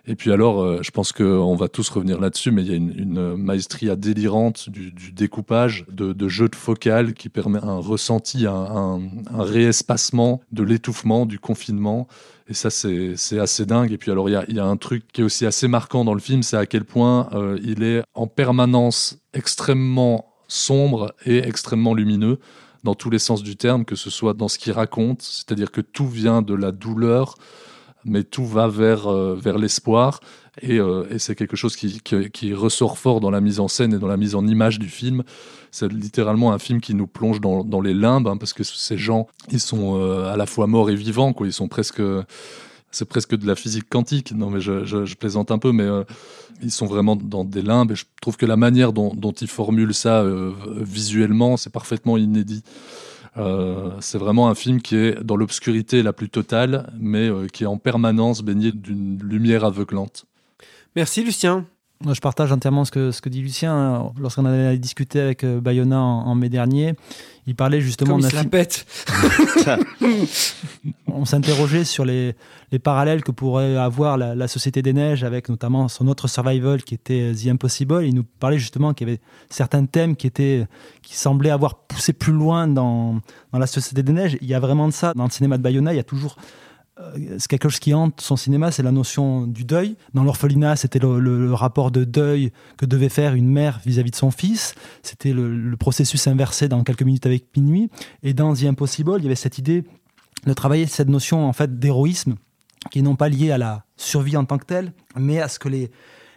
[0.06, 2.76] Et puis alors, euh, je pense qu'on va tous revenir là-dessus, mais il y a
[2.76, 9.00] une, maestria délirante du, découpage, de, jeu de focal qui permet un ressenti, un,
[9.32, 12.08] réespacement de l'étouffement, du confinement.
[12.48, 13.92] Et ça, c'est assez dingue.
[13.92, 16.20] Et puis alors, il y a, un truc qui est aussi assez marquant dans le
[16.20, 22.38] film, c'est à quel point euh, il est en permanence extrêmement sombre et extrêmement lumineux
[22.84, 25.80] dans tous les sens du terme, que ce soit dans ce qu'il raconte, c'est-à-dire que
[25.80, 27.34] tout vient de la douleur,
[28.04, 30.20] mais tout va vers, euh, vers l'espoir.
[30.64, 33.98] Euh, et, c'est quelque chose qui, qui, ressort fort dans la mise en scène et
[33.98, 35.22] dans la mise en image du film.
[35.70, 38.98] C'est littéralement un film qui nous plonge dans, dans les limbes, hein, parce que ces
[38.98, 41.46] gens, ils sont euh, à la fois morts et vivants, quoi.
[41.46, 42.02] Ils sont presque
[42.90, 44.32] c'est presque de la physique quantique.
[44.32, 46.04] Non, mais je, plaisante un peu, mais euh,
[46.62, 47.92] ils sont vraiment dans des limbes.
[47.92, 52.62] Et je trouve que la manière dont, ils formulent ça euh, visuellement, c'est parfaitement inédit.
[53.36, 57.68] Euh, c'est vraiment un film qui est dans l'obscurité la plus totale, mais qui est
[57.68, 60.24] en permanence baigné d'une lumière aveuglante.
[60.96, 61.66] Merci Lucien.
[62.08, 64.10] Je partage entièrement ce que, ce que dit Lucien.
[64.18, 66.94] Lorsqu'on avait discuté avec Bayona en mai dernier,
[67.46, 68.48] il parlait justement d'un film.
[71.08, 72.34] On s'interrogeait sur les,
[72.72, 76.82] les, parallèles que pourrait avoir la, la, Société des Neiges avec notamment son autre survival
[76.82, 78.06] qui était The Impossible.
[78.06, 79.20] Il nous parlait justement qu'il y avait
[79.50, 80.66] certains thèmes qui, étaient,
[81.02, 83.20] qui semblaient avoir poussé plus loin dans,
[83.52, 84.38] dans la Société des Neiges.
[84.40, 85.92] Il y a vraiment de ça dans le cinéma de Bayona.
[85.92, 86.69] Il y a toujours euh,
[87.38, 89.96] c'est quelque chose qui hante son cinéma, c'est la notion du deuil.
[90.14, 94.30] Dans l'orphelinat, c'était le, rapport de deuil que devait faire une mère vis-à-vis de son
[94.30, 94.74] fils.
[95.02, 97.90] C'était le, processus inversé dans quelques minutes avec minuit.
[98.22, 99.84] Et dans The Impossible, il y avait cette idée
[100.46, 102.36] de travailler cette notion en fait d'héroïsme
[102.90, 105.58] qui est non pas liée à la survie en tant que telle, mais à ce
[105.58, 105.90] que les,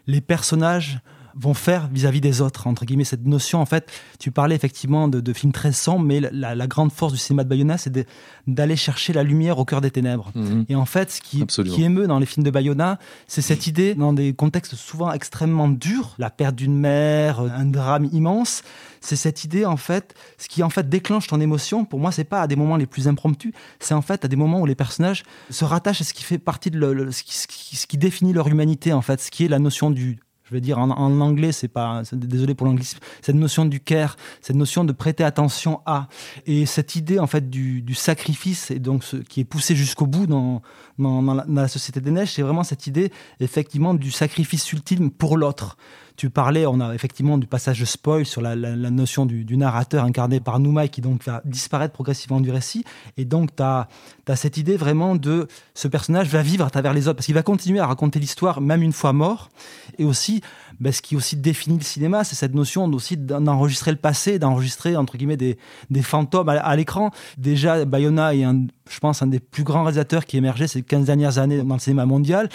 [0.07, 0.99] les personnages
[1.35, 5.33] vont faire vis-à-vis des autres, entre guillemets, cette notion, en fait, tu parlais effectivement de,
[5.33, 8.05] films très sombres, mais la, grande force du cinéma de Bayona, c'est
[8.47, 10.31] d'aller chercher la lumière au cœur des ténèbres.
[10.35, 10.65] Mhm.
[10.69, 13.95] Et en fait, ce qui, qui, émeut dans les films de Bayona, c'est cette idée,
[13.95, 18.63] dans des contextes souvent extrêmement durs, la perte d'une mère, un drame immense,
[19.01, 22.23] c'est cette idée, en fait, ce qui en fait déclenche ton émotion, pour moi, c'est
[22.23, 24.75] pas à des moments les plus impromptus, c'est en fait à des moments où les
[24.75, 28.47] personnages se rattachent à ce qui fait partie de ce, qui, ce qui définit leur
[28.47, 30.19] humanité, en fait, ce qui est la notion du
[30.53, 34.55] je veux dire en, anglais, c'est pas, désolé pour l'anglicisme, cette notion du care, cette
[34.55, 36.07] notion de prêter attention à,
[36.45, 40.27] et cette idée en fait du, sacrifice et donc ce, qui est poussé jusqu'au bout
[40.27, 40.61] dans,
[40.99, 45.75] dans, la, société des neiges, c'est vraiment cette idée effectivement du sacrifice ultime pour l'autre.
[46.15, 50.39] Tu parlais, on a effectivement du passage de spoil sur la, notion du, narrateur incarné
[50.39, 52.83] par Noumai qui donc va disparaître progressivement du récit.
[53.17, 53.87] Et donc, tu as,
[54.35, 57.43] cette idée vraiment de ce personnage va vivre à travers les autres parce qu'il va
[57.43, 59.49] continuer à raconter l'histoire même une fois mort.
[59.97, 60.41] Et aussi,
[60.79, 64.95] ben, ce qui aussi définit le cinéma, c'est cette notion aussi d'enregistrer le passé, d'enregistrer
[64.95, 65.57] entre guillemets des,
[66.01, 67.11] fantômes à, l'écran.
[67.37, 71.05] Déjà, Bayona est, un, je pense, un des plus grands réalisateurs qui émergeait ces 15
[71.05, 72.49] dernières années dans le cinéma mondial.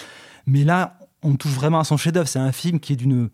[0.45, 2.27] Mais là, on touche vraiment à son chef-d'œuvre.
[2.27, 3.29] C'est un film qui est d'une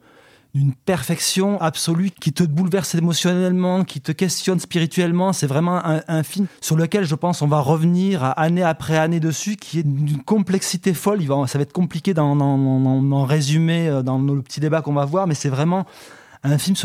[0.55, 5.33] d'une perfection absolue qui te bouleverse émotionnellement, qui te questionne spirituellement.
[5.33, 9.57] C'est vraiment un, film sur lequel je pense on va revenir année après année dessus,
[9.57, 11.19] qui est d'une complexité folle.
[11.47, 15.35] Ça va être compliqué d'en résumer euh, dans le petit débat qu'on va voir, mais
[15.35, 15.85] c'est vraiment
[16.43, 16.77] un film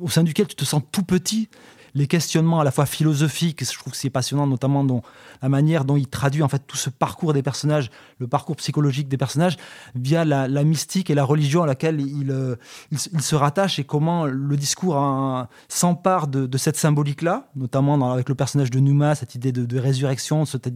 [0.00, 1.50] au sein duquel tu te sens tout petit
[1.94, 5.02] les questionnements à la fois philosophiques, je trouve que c'est passionnant, notamment dans
[5.42, 9.08] la manière dont il traduit en fait tout ce parcours des personnages, le parcours psychologique
[9.08, 9.56] des personnages,
[9.94, 12.56] via la, mystique et la religion à laquelle il, euh,
[12.90, 14.96] il, se rattache et comment le discours
[15.68, 20.66] s'empare de, cette symbolique-là, notamment avec le personnage de Numa, cette idée de, résurrection, cette,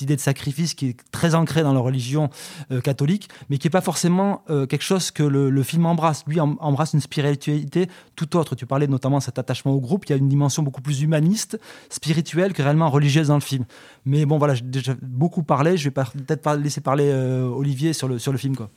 [0.00, 2.30] idée de sacrifice qui est très ancrée dans la religion
[2.70, 6.24] euh, catholique, mais qui n'est pas forcément euh, quelque chose que le, film embrasse.
[6.26, 8.54] Lui embrasse une spiritualité tout autre.
[8.54, 11.02] Tu parlais notamment de cet attachement au groupe, il y a une dimension beaucoup plus
[11.02, 11.60] humaniste,
[11.90, 13.64] spirituelle que réellement religieuse dans le film.
[14.06, 15.76] Mais bon, voilà, j'ai déjà beaucoup parlé.
[15.76, 18.56] Je vais peut-être laisser parler euh, Olivier sur le, sur le film.
[18.56, 18.70] Quoi.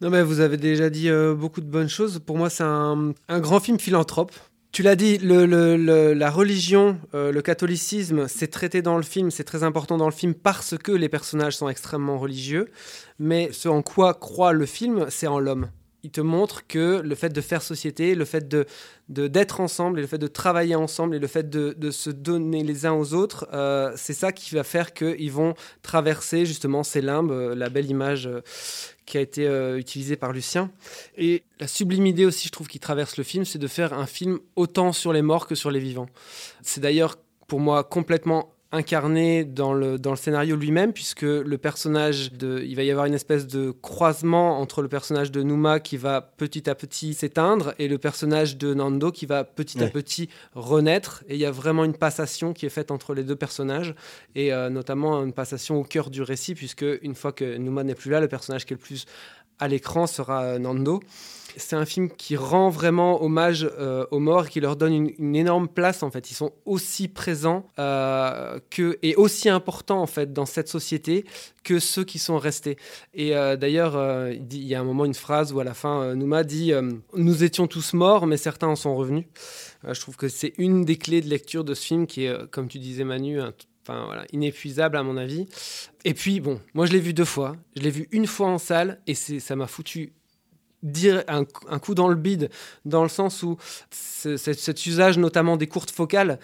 [0.00, 2.20] Non, mais vous avez déjà dit euh, beaucoup de bonnes choses.
[2.24, 4.32] Pour moi, c'est un, grand film philanthrope.
[4.70, 9.62] Tu l'as dit, la religion, euh, le catholicisme, c'est traité dans le film, c'est très
[9.62, 12.70] important dans le film parce que les personnages sont extrêmement religieux.
[13.18, 15.68] Mais ce en quoi croit le film, c'est en l'homme
[16.08, 18.64] il te montre que le fait de faire société, le fait de
[19.10, 22.84] d'être ensemble et le fait de travailler ensemble et le fait de, se donner les
[22.86, 27.30] uns aux autres, euh, c'est ça qui va faire qu'ils vont traverser justement ces limbes,
[27.30, 28.40] euh, la belle image euh,
[29.06, 29.46] qui a été
[29.78, 30.70] utilisée par Lucien.
[31.16, 34.06] Et la sublime idée aussi, je trouve, qui traverse le film, c'est de faire un
[34.06, 36.08] film autant sur les morts que sur les vivants.
[36.62, 42.32] C'est d'ailleurs pour moi complètement incarné dans le, dans le scénario lui-même, puisque le personnage
[42.32, 42.62] de.
[42.66, 46.20] Il va y avoir une espèce de croisement entre le personnage de Numa qui va
[46.20, 51.24] petit à petit s'éteindre et le personnage de Nando qui va petit à petit renaître.
[51.28, 53.94] Et il y a vraiment une passation qui est faite entre les deux personnages,
[54.34, 57.94] et euh, notamment une passation au cœur du récit, puisque une fois que Numa n'est
[57.94, 59.06] plus là, le personnage qui est le plus
[59.58, 61.00] à l'écran sera euh, Nando
[61.58, 65.68] c'est un film qui rend vraiment hommage euh, aux morts qui leur donne une, énorme
[65.68, 66.30] place en fait.
[66.30, 71.24] Ils sont aussi présents euh, que, et aussi importants en fait dans cette société
[71.64, 72.76] que ceux qui sont restés.
[73.12, 73.96] Et euh, d'ailleurs,
[74.30, 76.72] il, y a un moment une phrase où à la fin, Nouma dit
[77.14, 79.26] Nous étions tous morts, mais certains en sont revenus.
[79.86, 82.68] je trouve que c'est une des clés de lecture de ce film qui est, comme
[82.68, 83.40] tu disais Manu,
[83.88, 85.46] Enfin, voilà, inépuisable à mon avis.
[86.04, 87.56] Et puis, bon, moi je l'ai vu deux fois.
[87.74, 90.12] Je l'ai vu une fois en salle et ça m'a foutu
[90.82, 91.44] dire un,
[91.78, 92.50] coup dans le bide,
[92.84, 93.56] dans le sens où
[93.90, 96.38] cet usage notamment des courtes focales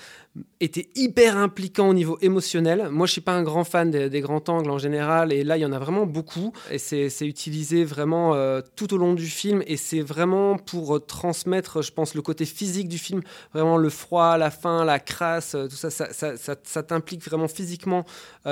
[0.61, 2.89] était hyper impliquant au niveau émotionnel.
[2.91, 5.61] Moi, je suis pas un grand fan des, grands angles en général, et là, il
[5.61, 6.53] y en a vraiment beaucoup.
[6.71, 10.99] Et c'est utilisé vraiment euh, tout au long du film, et c'est vraiment pour euh,
[10.99, 13.23] transmettre, je pense, le côté physique du film,
[13.53, 18.05] vraiment le froid, la faim, la crasse, euh, tout ça, ça, t'implique vraiment physiquement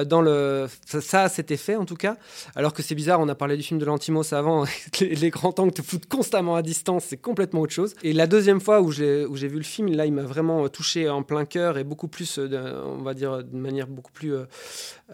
[0.06, 0.68] dans le...
[0.86, 2.16] Ça, a cet effet, en tout cas.
[2.54, 4.64] Alors que c'est bizarre, on a parlé du film de Lantimos avant,
[5.00, 7.94] les, grands angles te foutent constamment à distance, c'est complètement autre chose.
[8.02, 11.22] Et la deuxième fois où j'ai vu le film, là, il m'a vraiment touché en
[11.22, 14.44] plein cœur et beaucoup plus, euh, de- on va dire, d'une manière beaucoup plus euh,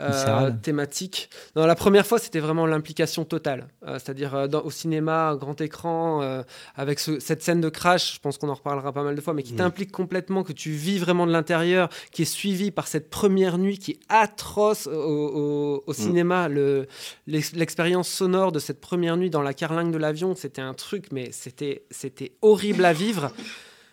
[0.01, 1.31] euh, thématique.
[1.57, 3.67] Non, la première fois, c'était vraiment l'implication totale.
[3.87, 6.43] Euh, C'est-à-dire euh, au cinéma, grand écran, euh,
[6.77, 9.35] avec ce- cette scène de crash, je pense qu'on en reparlera pas mal de fois,
[9.35, 13.11] mais qui t'implique complètement, que tu vis vraiment de l'intérieur, qui est suivi par cette
[13.11, 16.49] première nuit qui est atroce au, au- au cinéma.
[16.49, 16.87] Le-
[17.27, 21.07] l'ex- L'expérience sonore de cette première nuit dans la carlingue de l'avion, c'était un truc,
[21.13, 23.33] mais c'était c'était horrible à vivre.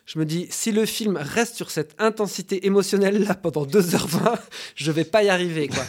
[0.05, 4.37] Je me dis, si le film reste sur cette intensité émotionnelle-là pendant 2h20,
[4.75, 5.67] je vais pas y arriver.
[5.67, 5.83] Quoi.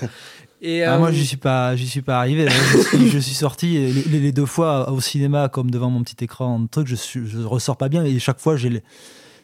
[0.63, 2.49] Et, Ah, euh, moi, j'y suis pas, j'y suis pas arrivé.
[2.49, 3.75] Je suis, je suis sorti
[4.09, 7.27] les, les deux fois au cinéma, comme devant mon petit écran, de truc, je, suis,
[7.29, 8.05] je ressors pas bien.
[8.05, 8.83] Et chaque fois, j'ai les-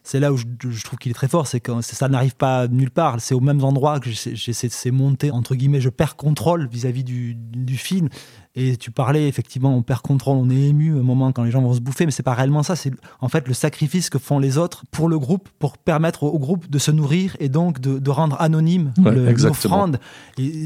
[0.04, 2.66] c'est là où je, je trouve qu'il est très fort, c'est que ça n'arrive pas
[2.66, 3.20] nulle part.
[3.20, 5.80] C'est au même endroit que ces ces montées entre guillemets.
[5.80, 8.08] Je perds contrôle vis-à-vis du, du film.
[8.54, 11.62] Et tu parlais effectivement, on perd contrôle, on est ému un moment quand les gens
[11.62, 12.76] vont se bouffer, mais c'est pas réellement ça.
[12.76, 16.28] C'est en fait le sacrifice que font les autres pour le groupe, pour permettre au,
[16.28, 19.10] au groupe de se nourrir et donc de, de rendre anonyme Ouais,
[19.48, 19.98] l'offrande.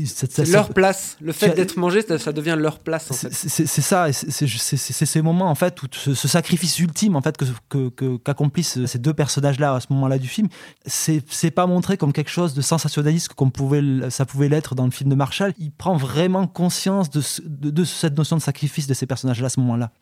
[0.05, 1.16] C'est leur place.
[1.20, 3.11] Le fait d'être mangé, ça, ça devient leur place.
[3.11, 3.49] En c'est fait.
[3.49, 6.78] c'est- c'est ça, c'est c'est- c'est- c'est ces moments en fait où ce, ce sacrifice
[6.78, 10.49] ultime en fait que que- que- qu'accomplissent ces deux personnages-là à ce moment-là du film,
[10.87, 14.84] c'est c'est pas montré comme quelque chose de sensationnaliste comme pouvait ça pouvait l'être dans
[14.84, 15.53] le film de Marshall.
[15.59, 19.47] Il prend vraiment conscience de, ce- de, de cette notion de sacrifice de ces personnages-là
[19.47, 19.93] à ce moment-là.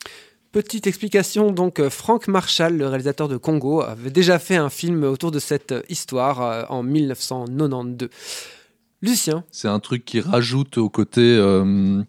[0.53, 5.03] Petite explication, donc euh, Frank Marshall, le réalisateur de Congo, avait déjà fait un film
[5.03, 8.09] autour de cette euh, histoire euh, en 1992.
[9.05, 12.03] Lucien, C'est un truc qui rajoute au côté euh,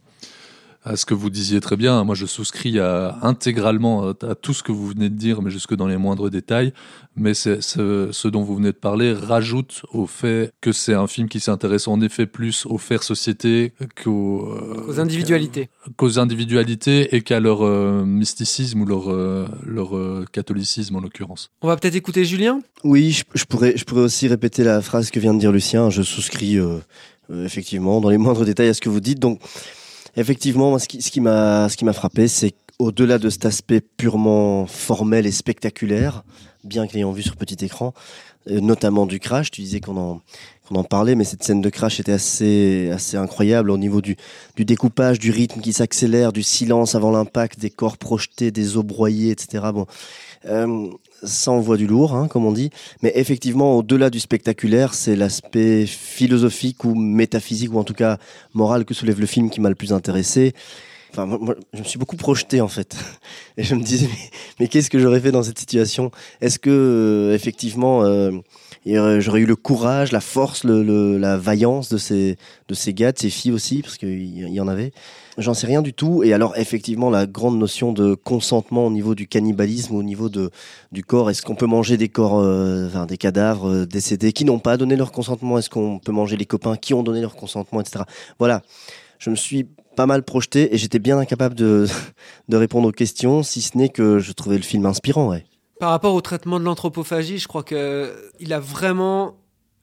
[0.86, 2.04] à ce que vous disiez très bien.
[2.04, 5.50] Moi, je souscris à, intégralement à, à tout ce que vous venez de dire, mais
[5.50, 6.72] jusque dans les moindres détails.
[7.18, 11.08] Mais c'est ce, ce dont vous venez de parler rajoute au fait que c'est un
[11.08, 13.74] film qui s'intéresse en effet plus aux faits société
[14.04, 15.70] qu'aux euh, aux individualités.
[15.98, 21.50] qu'aux individualités et qu'à leur euh, mysticisme ou leur, euh, leur euh, catholicisme en l'occurrence.
[21.62, 22.60] On va peut-être écouter Julien?
[22.84, 25.90] Oui, je, je pourrais, je pourrais aussi répéter la phrase que vient de dire Lucien.
[25.90, 26.78] Je souscris euh,
[27.32, 29.20] euh, effectivement dans les moindres détails à ce que vous dites.
[29.20, 29.40] Donc,
[30.16, 35.32] effectivement, moi, ce qui, m'a, ce frappé, c'est qu'au-delà de cet aspect purement formel et
[35.32, 36.24] spectaculaire,
[36.64, 37.94] bien que l'ayant vu sur petit écran,
[38.50, 40.22] euh, notamment du crash, tu disais qu'on
[40.70, 44.18] en, parlait, mais cette scène de crash était assez, assez incroyable au niveau du,
[44.56, 48.84] du découpage, du rythme qui s'accélère, du silence avant l'impact, des corps projetés, des os
[48.84, 49.66] broyés, etc.
[49.74, 49.86] Bon,
[50.46, 50.90] euh,
[51.26, 52.70] ça envoie du lourd, hein, comme on dit.
[53.02, 58.18] Mais effectivement, au-delà du spectaculaire, c'est l'aspect philosophique ou métaphysique, ou en tout cas
[58.54, 60.54] moral que soulève le film qui m'a le plus intéressé.
[61.12, 62.98] Enfin, moi, je me suis beaucoup projeté en fait,
[63.58, 66.12] et je me disais mais, mais qu'est-ce que j'aurais fait dans cette situation?
[66.42, 68.32] Est-ce que euh, effectivement euh,
[68.94, 72.74] y aurait- j'aurais eu le courage, la force, le, le- la vaillance de ces de
[72.74, 74.92] ces gars, de ces filles aussi, parce qu'il y, il y en avait.
[75.38, 76.24] J'en sais rien du tout.
[76.24, 80.50] Et alors effectivement la grande notion de consentement au niveau du cannibalisme, au niveau de
[80.92, 81.30] du corps.
[81.30, 84.78] Est-ce qu'on peut manger des corps, euh, enfin, des cadavres euh, décédés qui n'ont pas
[84.78, 85.58] donné leur consentement?
[85.58, 88.04] Est-ce qu'on peut manger les copains qui ont donné leur consentement, etc.
[88.40, 88.62] Voilà.
[89.20, 89.66] Je me suis
[89.96, 91.88] pas mal projeté et j'étais bien incapable de,
[92.50, 95.30] de répondre aux questions, si ce n'est que je trouvais le film inspirant.
[95.30, 95.46] Ouais.
[95.80, 99.38] Par rapport au traitement de l'anthropophagie, je crois que il a vraiment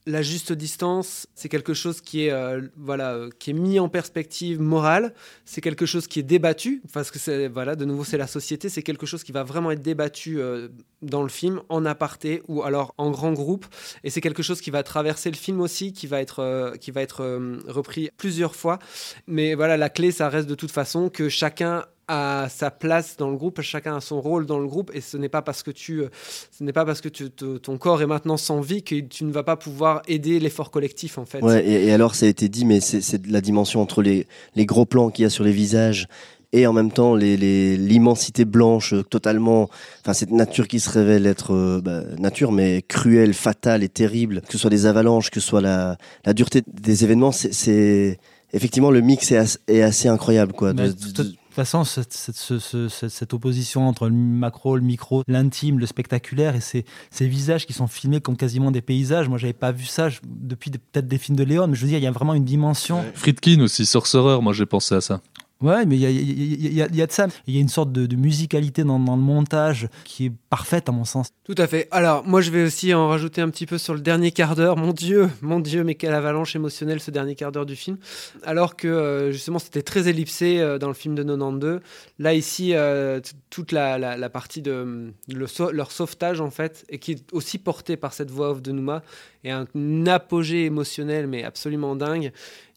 [0.07, 1.26] la juste distance.
[1.34, 5.14] C'est quelque chose qui est euh, voilà euh, qui est mis en perspective morale.
[5.45, 8.68] C'est quelque chose qui est débattu parce que voilà de nouveau c'est la société.
[8.68, 10.68] C'est quelque chose qui va vraiment être débattu euh,
[11.03, 13.66] dans le film en aparté ou alors en grand groupe.
[14.05, 16.90] Et c'est quelque chose qui va traverser le film aussi, qui va être euh, qui
[16.90, 18.78] va être euh, repris plusieurs fois.
[19.26, 23.30] Mais voilà la clé, ça reste de toute façon que chacun a sa place dans
[23.30, 25.70] le groupe, chacun a son rôle dans le groupe, et ce n'est pas parce que
[25.70, 26.08] tu, euh,
[26.50, 29.24] ce n'est pas parce que tu- te- ton corps est maintenant sans vie que tu
[29.24, 31.42] ne vas pas pouvoir aider l'effort collectif en fait.
[31.42, 34.66] Ouais, et, et alors ça a été dit, mais c'est la dimension entre les, les
[34.66, 36.06] gros plans qu'il y a sur les visages
[36.54, 39.70] et en même temps les- les- l'immensité blanche euh, totalement,
[40.02, 44.42] enfin cette nature qui se révèle être euh, bah, nature mais cruelle, fatale et terrible,
[44.42, 45.96] que ce soit des avalanches, que ce soit la,
[46.26, 48.18] la dureté des événements, c'est- c'est
[48.52, 50.74] effectivement le mix est, as- est assez incroyable quoi.
[50.74, 54.14] Mais De- de de- toute façon, cette, cette- ce- ce- cette- cette opposition entre le
[54.14, 58.70] macro, le micro, l'intime, le spectaculaire et ces, ces visages qui sont filmés comme quasiment
[58.70, 59.28] des paysages.
[59.28, 61.88] Moi, j'avais pas vu ça depuis de- peut-être des films de Léon, mais je veux
[61.88, 63.05] dire, il y a vraiment une dimension.
[63.14, 65.20] Friedkin aussi, Sorcerer, moi j'ai pensé à ça.
[65.62, 67.28] Ouais, mais il y a, de ça.
[67.46, 71.04] Il y a une sorte de, musicalité dans, le montage qui est parfaite à mon
[71.04, 71.30] sens.
[71.44, 71.88] Tout à fait.
[71.90, 74.76] Alors, moi, je vais aussi en rajouter un petit peu sur le dernier quart d'heure.
[74.76, 77.96] Mon Dieu, mon Dieu, mais quelle avalanche émotionnelle ce dernier quart d'heure du film.
[78.42, 81.80] Alors que, euh, justement, c'était très ellipsé euh, dans le film de 92.
[82.18, 87.58] Là, ici, euh, toute la, partie de leur sauvetage, en fait, et qui est aussi
[87.58, 89.02] portée par cette voix off de Nouma,
[89.44, 89.66] et un
[90.06, 92.32] apogée émotionnel, mais absolument dingue.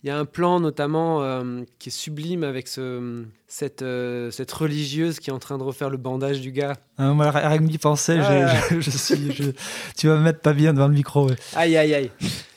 [0.05, 4.51] Il y a un plan notamment euh, qui est sublime avec ce, cette, euh, cette
[4.51, 6.73] religieuse qui est en train de refaire le bandage du gars.
[6.99, 8.53] Ah, moi, rien que d'y penser, Ah.
[8.69, 9.49] je, je- je suis, je-
[9.97, 11.27] tu vas me mettre pas bien devant le micro.
[11.27, 11.35] ouais.
[11.55, 12.11] Aïe, aïe, aïe.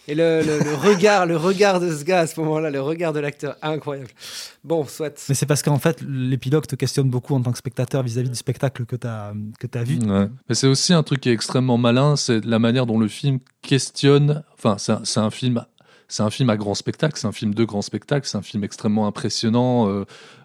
[0.09, 3.15] Et le, le- le regard, le regard de ce gars à ce moment-là, le regard
[3.15, 4.11] de l'acteur, incroyable.
[4.63, 5.19] Bon, soit.
[5.31, 8.37] Mais c'est parce qu'en fait, l'épilogue te questionne beaucoup en tant que spectateur vis-à-vis du
[8.37, 9.99] spectacle que tu as, que as vu.
[10.01, 10.29] Ouais.
[10.51, 13.39] Mais c'est aussi un truc qui est extrêmement malin, c'est la manière dont le film
[13.63, 14.43] questionne.
[14.55, 15.65] Enfin, c'est un, c'est un film.
[16.09, 18.65] C'est un film à grand spectacle, c'est un film de grand spectacle, c'est un film
[18.65, 19.89] extrêmement impressionnant.
[19.89, 20.05] euh,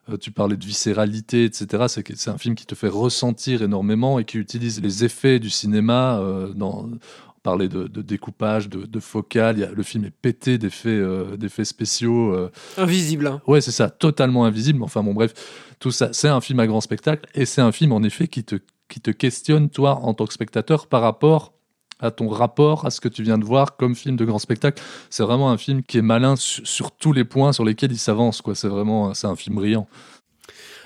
[0.10, 1.86] euh, tu parlais de viscéralité, etc.
[1.88, 6.20] C'est un film qui te fait ressentir énormément et qui utilise les effets du cinéma.
[6.20, 10.58] euh, dans, on parlait de, de découpage, de, de y a- le film est pété
[10.58, 12.34] d'effets euh, d'effets spéciaux.
[12.34, 13.28] euh, Invisible.
[13.28, 13.42] hein.
[13.48, 14.84] Ouais, c'est ça, totalement invisible.
[14.84, 15.34] Enfin bon, bref,
[15.80, 18.44] tout ça, c'est un film à grand spectacle et c'est un film en effet qui
[18.44, 18.56] te,
[18.90, 21.54] qui te questionne, toi, en tant que spectateur, par rapport
[22.00, 24.82] à ton rapport à ce que tu viens de voir comme film de grand spectacle.
[25.10, 27.98] C'est vraiment un film qui est malin su- sur tous les points sur lesquels il
[28.00, 28.42] s'avance.
[28.42, 28.56] quoi.
[28.56, 29.88] C'est vraiment, c'est un film brillant.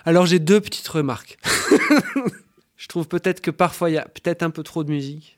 [0.06, 1.38] Alors j'ai deux petites remarques.
[2.78, 5.37] je trouve peut-être que parfois il y a peut-être un peu trop de musique.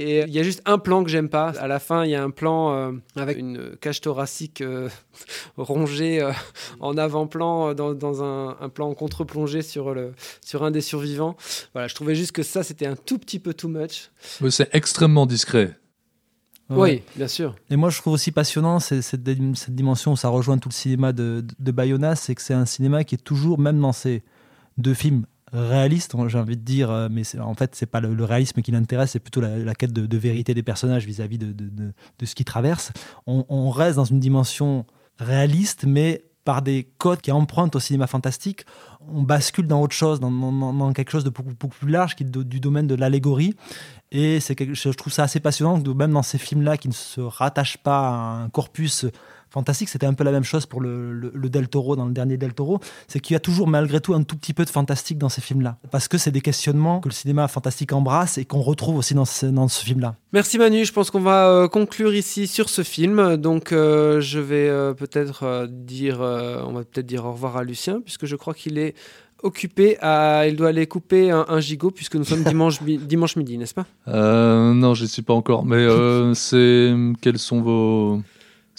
[0.00, 1.48] Et il y a juste un plan que j'aime pas.
[1.58, 4.88] À la fin, il y a un plan euh, avec une cage thoracique euh,
[5.56, 6.30] rongée euh,
[6.78, 10.12] en avant-plan, dans, dans un, un plan en contre-plongée sur, le,
[10.44, 11.36] sur un des survivants.
[11.72, 14.10] Voilà, je trouvais juste que ça, c'était un tout petit peu too much.
[14.40, 15.76] Mais c'est extrêmement discret.
[16.70, 17.56] Oui, bien sûr.
[17.70, 20.68] Et moi, je trouve aussi passionnant c'est- cette, dim- cette dimension où ça rejoint tout
[20.68, 23.80] le cinéma de, de, de Bayona, c'est que c'est un cinéma qui est toujours, même
[23.80, 24.22] dans ces
[24.76, 28.62] deux films réalistes, j'ai envie de dire, euh, mais en fait, c'est pas le, réalisme
[28.62, 31.92] qui l'intéresse, c'est plutôt la, quête de, vérité des personnages vis-à-vis de,
[32.24, 32.92] ce qu'ils traversent.
[33.26, 34.84] On, reste dans une dimension
[35.18, 38.64] réaliste, mais par des codes qui empruntent au cinéma fantastique,
[39.12, 42.26] on bascule dans autre chose, dans, quelque chose de beaucoup, beaucoup plus large qui est
[42.26, 43.54] du domaine de l'allégorie.
[44.10, 47.78] Et c'est je trouve ça assez passionnant, même dans ces films-là qui ne se rattachent
[47.78, 48.12] pas à
[48.44, 49.06] un corpus
[49.50, 52.12] fantastique, c'était un peu la même chose pour le, le- le Del Toro, dans le
[52.12, 54.70] dernier Del Toro, c'est qu'il y a toujours malgré tout un tout petit peu de
[54.70, 55.78] fantastique dans ces films-là.
[55.90, 59.24] Parce que c'est des questionnements que le cinéma fantastique embrasse et qu'on retrouve aussi dans
[59.24, 60.14] ce, dans ce film-là.
[60.32, 63.36] Merci Manu, je pense qu'on va euh, conclure ici sur ce film.
[63.36, 67.64] Donc euh, je vais euh, peut-être dire, euh, on va peut-être dire au revoir à
[67.64, 68.94] Lucien puisque je crois qu'il est
[69.42, 73.36] occupé à, il doit aller couper un, un gigot puisque nous sommes dimanche, mi- dimanche
[73.36, 73.86] midi, n'est-ce pas?
[74.08, 75.64] Euh, non, je ne suis pas encore.
[75.64, 78.20] Mais euh, c'est quels sont vos.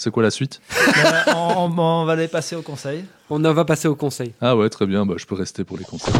[0.01, 0.61] C'est quoi la suite?
[0.77, 3.03] Euh, on, on- on va aller passer au conseil.
[3.29, 4.33] On en va passer au conseil.
[4.39, 5.05] Ah ouais, très bien.
[5.05, 6.13] Bah, je peux rester pour les conseils.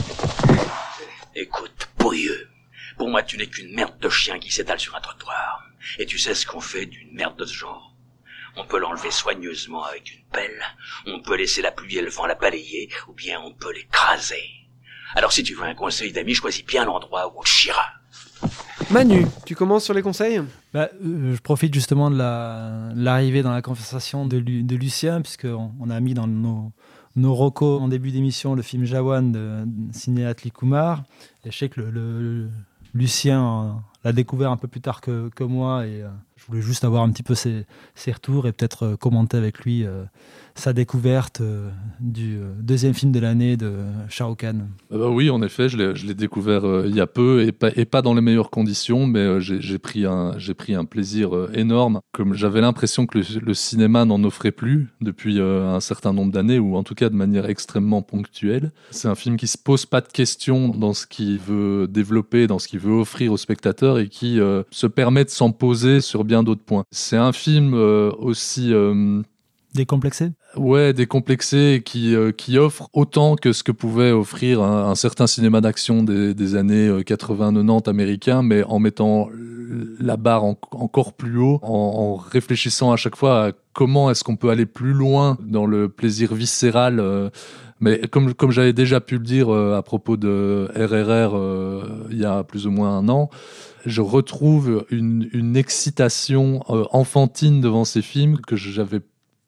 [1.34, 2.50] Écoute, pourrieux,
[2.98, 5.64] pour moi tu n'es qu'une merde de chien qui s'étale sur un trottoir.
[5.98, 7.96] Et tu sais ce qu'on fait d'une merde de ce genre?
[8.58, 10.62] On peut l'enlever soigneusement avec une pelle,
[11.08, 14.44] on peut laisser la pluie et le vent la balayer, ou bien on peut l'écraser.
[15.16, 17.86] Alors si tu veux un conseil d'ami, choisis bien l'endroit où on te chiera.
[18.92, 20.42] Manu, tu commences sur les conseils?
[20.74, 25.22] Bah, euh, je profite justement de la- l'arrivée dans la conversation de, Lu- de Lucien,
[25.22, 26.72] puisqu'on on a mis dans nos,
[27.16, 27.36] nos
[27.82, 31.04] en début d'émission le film Jawan de, de signé Kumar.
[31.46, 31.82] Je sais que
[32.96, 33.72] Lucien euh,
[34.04, 37.12] l'a découvert un peu plus tard que, moi, et euh, je voulais juste avoir un
[37.12, 37.68] petit peu ses,
[38.12, 39.86] retours et peut-être commenter avec lui
[40.60, 43.72] sa découverte euh, du euh, deuxième film de l'année de
[44.10, 44.60] Khan.
[44.91, 48.01] Ah bah oui, en effet, je l'ai, découvert euh, il y a peu et pas,
[48.01, 52.01] dans les meilleures conditions, mais j'ai, pris un, plaisir énorme.
[52.12, 56.76] Comme j'avais l'impression que le, cinéma n'en offrait plus depuis un certain nombre d'années, ou
[56.76, 58.72] en tout cas de manière extrêmement ponctuelle.
[58.91, 62.60] C'est un film qui se pose pas de questions dans ce qu'il veut développer, dans
[62.60, 64.39] ce qu'il veut offrir aux spectateurs et qui
[64.72, 66.84] se permet de s'en poser sur bien d'autres points.
[66.91, 68.74] C'est un film aussi
[69.76, 75.28] Décomplexé Ouais, décomplexé qui, euh, qui offre autant que ce que pouvait offrir un, certain
[75.28, 79.30] cinéma d'action des, des années euh, 80-90 américains, mais en mettant
[80.00, 84.36] la barre en- encore plus haut, en, réfléchissant à chaque fois à comment est-ce qu'on
[84.36, 87.00] peut aller plus loin dans le plaisir viscéral.
[87.00, 87.30] euh,
[87.80, 92.18] mais comme, comme j'avais déjà pu le dire euh, à propos de RRR euh, il
[92.18, 93.30] y a plus ou moins un an,
[93.86, 99.00] je retrouve une, une excitation euh, enfantine devant ces films que j'avais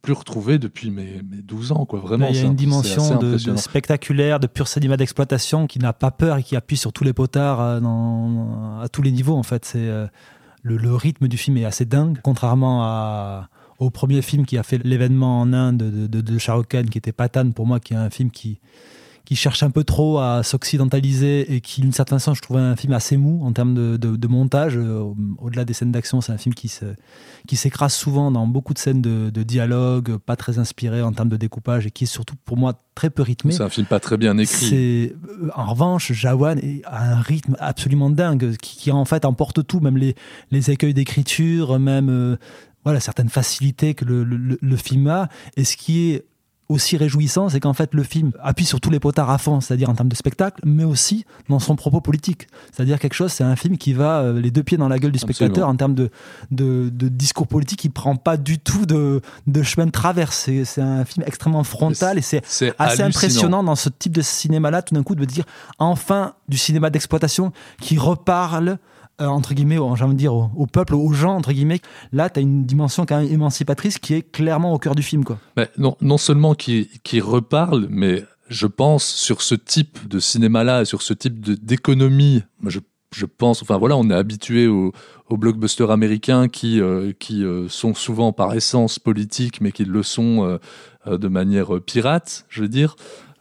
[0.01, 1.99] plus retrouvé depuis mes, mes 12 ans, quoi.
[1.99, 6.09] Vraiment, Il y a une dimension de, spectaculaire, de pur cinéma d'exploitation qui n'a pas
[6.11, 9.35] peur et qui appuie sur tous les potards euh, dans- à tous les niveaux.
[9.35, 10.07] En fait, c'est euh,
[10.63, 13.49] le, le rythme du film est assez dingue, contrairement à-
[13.79, 17.11] au premier film qui a fait l'événement en Inde de, de, de Khan, qui était
[17.11, 18.59] Patan pour moi, qui est un film qui
[19.25, 22.75] qui cherche un peu trop à s'occidentaliser et qui, d'une certaine façon, je trouvais un
[22.75, 24.73] film assez mou en termes de, de- de montage.
[24.77, 25.03] Euh,
[25.39, 26.85] Au-delà des scènes d'action, c'est un film qui se,
[27.47, 31.29] qui s'écrase souvent dans beaucoup de scènes de, de dialogue, pas très inspiré en termes
[31.29, 33.51] de découpage et qui est surtout pour moi très peu rythmé.
[33.53, 34.69] C'est un film pas très bien écrit.
[34.73, 39.79] Euh, en revanche, Jawan a un rythme absolument dingue qui, qui en fait emporte tout,
[39.79, 40.15] même les,
[40.51, 42.37] les écueils d'écriture, même euh,
[42.83, 45.29] voilà certaines facilités que le, le- le film a.
[45.57, 46.25] Et ce qui est
[46.71, 49.89] aussi réjouissant, c'est qu'en fait le film appuie sur tous les potards à fond, c'est-à-dire
[49.89, 52.47] en termes de spectacle, mais aussi dans son propos politique.
[52.71, 55.11] C'est-à-dire quelque chose, c'est un film qui va euh, les deux pieds dans la gueule
[55.11, 55.71] du spectateur Absolument.
[55.71, 56.09] en termes de,
[56.51, 60.49] de, de discours politique, qui prend pas du tout de, de chemin de traverse.
[60.63, 62.41] C'est un film extrêmement frontal et c'est
[62.79, 65.45] assez impressionnant dans ce type de cinéma-là, tout d'un coup, de me dire
[65.79, 68.77] enfin du cinéma d'exploitation qui reparle.
[69.21, 71.79] Euh, entre guillemets, j'ai envie de dire au, peuple, aux gens, entre guillemets.
[72.11, 75.23] Là, tu as une dimension émancipatrice qui est clairement au cœur du film.
[75.23, 75.37] Quoi.
[75.55, 80.85] Mais non, non seulement qui, qui reparle, mais je pense sur ce type de cinéma-là,
[80.85, 82.79] sur ce type d'économie, je,
[83.15, 84.91] je pense, enfin voilà, on est habitué aux,
[85.29, 90.59] blockbusters américains qui, euh, qui euh, sont souvent par essence politiques, mais qui le sont
[91.07, 92.95] de manière pirate, je veux dire.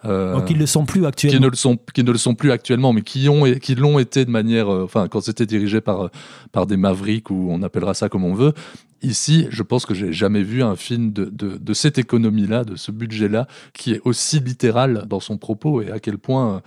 [0.06, 1.36] Euh, Donc, ils ne le sont plus actuellement.
[1.36, 3.98] qui ne le sont qui ne le sont plus actuellement mais qui ont qui l'ont
[3.98, 6.08] été de manière euh, enfin quand c'était dirigé par euh,
[6.52, 8.54] par des mavericks ou on appellera ça comme on veut
[9.02, 12.64] ici je pense que j'ai jamais vu un film de, de, de cette économie là
[12.64, 16.54] de ce budget là qui est aussi littéral dans son propos et à quel point
[16.56, 16.60] euh,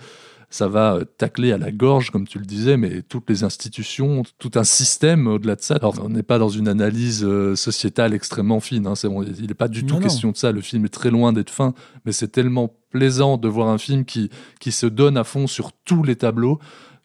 [0.54, 4.22] ça va euh, tacler à la gorge, comme tu le disais, mais toutes les institutions,
[4.38, 5.74] tout un système au-delà de ça.
[5.74, 8.86] Alors, on n'est pas dans une analyse euh, sociétale extrêmement fine.
[8.86, 8.94] hein,
[9.36, 10.06] il n'est pas du tout Non, non.
[10.06, 10.52] question de ça.
[10.52, 11.74] Le film est très loin d'être fin,
[12.04, 14.30] mais c'est tellement plaisant de voir un film qui,
[14.60, 16.60] qui se donne à fond sur tous les tableaux.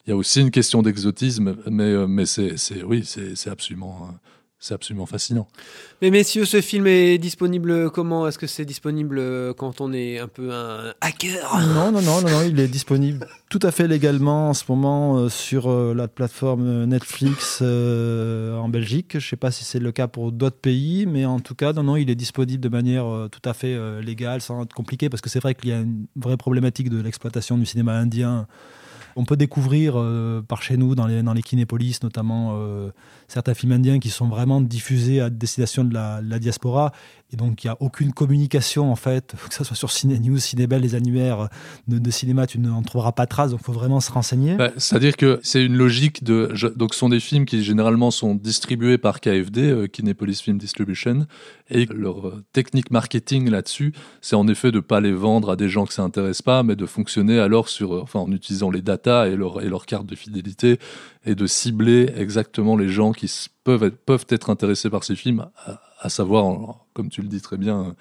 [0.05, 3.49] Il y a aussi une question d'exotisme, mais, euh, mais c'est, c'est- oui, c'est, c'est
[3.49, 4.15] absolument, euh,
[4.59, 5.47] c'est absolument fascinant.
[6.01, 8.27] Mais messieurs, ce film est disponible comment?
[8.27, 9.21] Est-ce que c'est disponible
[9.55, 11.59] quand on est un peu un hacker?
[11.73, 15.17] Non, non, non, non, non, il est disponible tout à fait légalement en ce moment
[15.17, 19.13] euh, sur euh, la plateforme Netflix euh, en Belgique.
[19.13, 21.73] Je ne sais pas si c'est le cas pour d'autres pays, mais en tout cas,
[21.73, 25.21] non, non, il est disponible de manière tout à fait légale, sans être compliqué, parce
[25.21, 28.47] que c'est vrai qu'il y a une vraie problématique de l'exploitation du cinéma indien.
[29.15, 32.91] On peut découvrir euh, par chez nous, dans les, dans les kinépolis notamment, euh,
[33.29, 36.91] certains films indiens qui sont vraiment diffusés à destination de la, diaspora.
[37.31, 40.39] Et donc, il n'y a aucune communication, en fait, que ce soit sur Ciné News,
[40.39, 41.47] Cinébel, les annuaires
[41.87, 44.55] de, cinéma, tu n'en trouveras pas trace, donc il faut vraiment se renseigner.
[44.55, 46.51] Bah, C'est-à-dire que c'est une logique de.
[46.75, 51.27] donc, ce sont des films qui généralement sont distribués par KFD, euh, Kinepolis Film Distribution,
[51.69, 55.55] et leur euh, technique marketing là-dessus, c'est en effet de ne pas les vendre à
[55.55, 58.71] des gens que ça intéresse pas, mais de fonctionner alors sur, euh, enfin, en utilisant
[58.71, 60.79] les datas et leur, et leur carte de fidélité,
[61.25, 63.83] et de cibler exactement les gens qui peuvent
[64.29, 65.47] être, intéressés par ces films,
[65.99, 67.95] à, savoir, comme tu le dis très bien,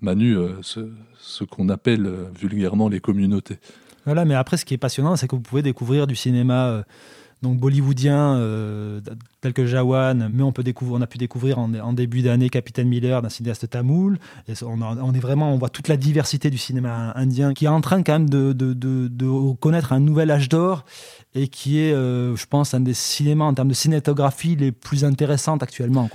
[0.00, 3.58] Manu, euh, ce, ce qu'on appelle euh, vulgairement les communautés.
[4.04, 6.82] Voilà, mais après, ce qui est passionnant, c'est que vous pouvez découvrir du cinéma euh,
[7.42, 9.00] donc bollywoodien euh,
[9.40, 12.88] tel que Jawan, mais on, peut découvrir, on a pu découvrir en, début d'année Capitaine
[12.88, 14.18] Miller d'un cinéaste tamoul.
[14.62, 18.02] On, est vraiment, on voit toute la diversité du cinéma indien qui est en train
[18.02, 20.84] quand même de, de, de- connaître un nouvel âge d'or
[21.34, 25.04] et qui est, euh, je pense, un des cinémas en termes de cinématographie les plus
[25.04, 26.10] intéressantes actuellement.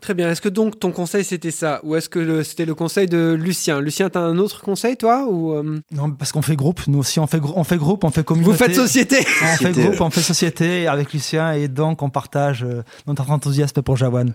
[0.00, 0.30] Très bien.
[0.30, 1.80] Est-ce que donc ton conseil c'était ça?
[1.82, 3.80] Ou est-ce que c'était le conseil de Lucien?
[3.80, 5.26] Lucien, t'as un autre conseil toi?
[5.28, 6.80] Ou euh, Non, parce qu'on fait groupe.
[6.86, 8.52] Nous aussi, on fait, on fait groupe, on fait communauté.
[8.52, 12.10] Vous faites société On fait Société, groupe, on fait société avec Lucien et donc on
[12.10, 14.32] partage euh, notre enthousiasme pour Jawan.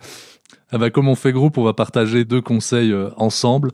[0.71, 3.71] Ah bah, comme on fait groupe, on va partager deux conseils euh, ensemble.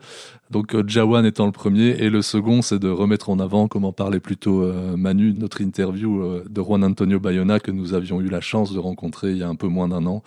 [0.50, 3.86] Donc euh, Jawan étant le premier et le second, c'est de remettre en avant, comme
[3.86, 8.20] en parlait plutôt euh, Manu, notre interview euh, de Juan Antonio Bayona que nous avions
[8.20, 10.24] eu la chance de rencontrer il y a un peu moins d'un an.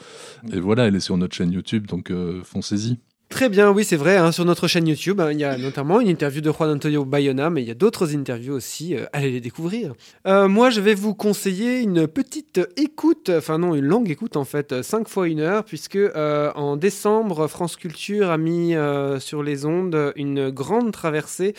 [0.53, 2.13] Et voilà, elle est sur notre chaîne YouTube, donc
[2.45, 2.99] foncez-y.
[3.33, 4.17] Très bien, oui, c'est vrai.
[4.19, 7.05] hein, sur notre chaîne YouTube, hein, il y a notamment une interview de Juan Antonio
[7.07, 8.95] Bayona, mais il y a d'autres interviews aussi.
[8.95, 9.95] euh, allez les découvrir.
[10.27, 14.45] Euh, moi, je vais vous conseiller une petite écoute, enfin non, une longue écoute en
[14.45, 19.43] fait, 5 fois une heure, puisque euh, en décembre, France Culture a mis euh, sur
[19.43, 21.55] les ondes une grande traversée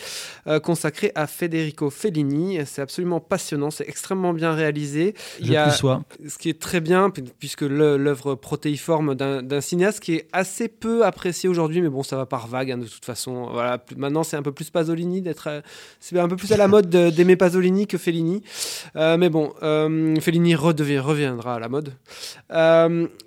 [0.46, 2.58] euh, consacrée à Federico Fellini.
[2.66, 5.14] C'est absolument passionnant, c'est extrêmement bien réalisé.
[5.40, 6.04] Je plus sois.
[6.28, 10.68] ce qui est très bien, pu- puisque l'œuvre protéiforme d'un d'un cinéaste qui est assez
[10.68, 13.48] peu apprécié aujourd'hui, mais bon, ça va par vague hein, de toute façon.
[13.52, 15.60] Voilà, plus- maintenant, c'est un peu plus Pasolini d'être, euh,
[16.00, 18.42] c'est un peu plus à la mode de- d'aimer Pasolini que Fellini.
[18.96, 21.92] Euh, mais bon, euh, Fellini reviendra à la mode.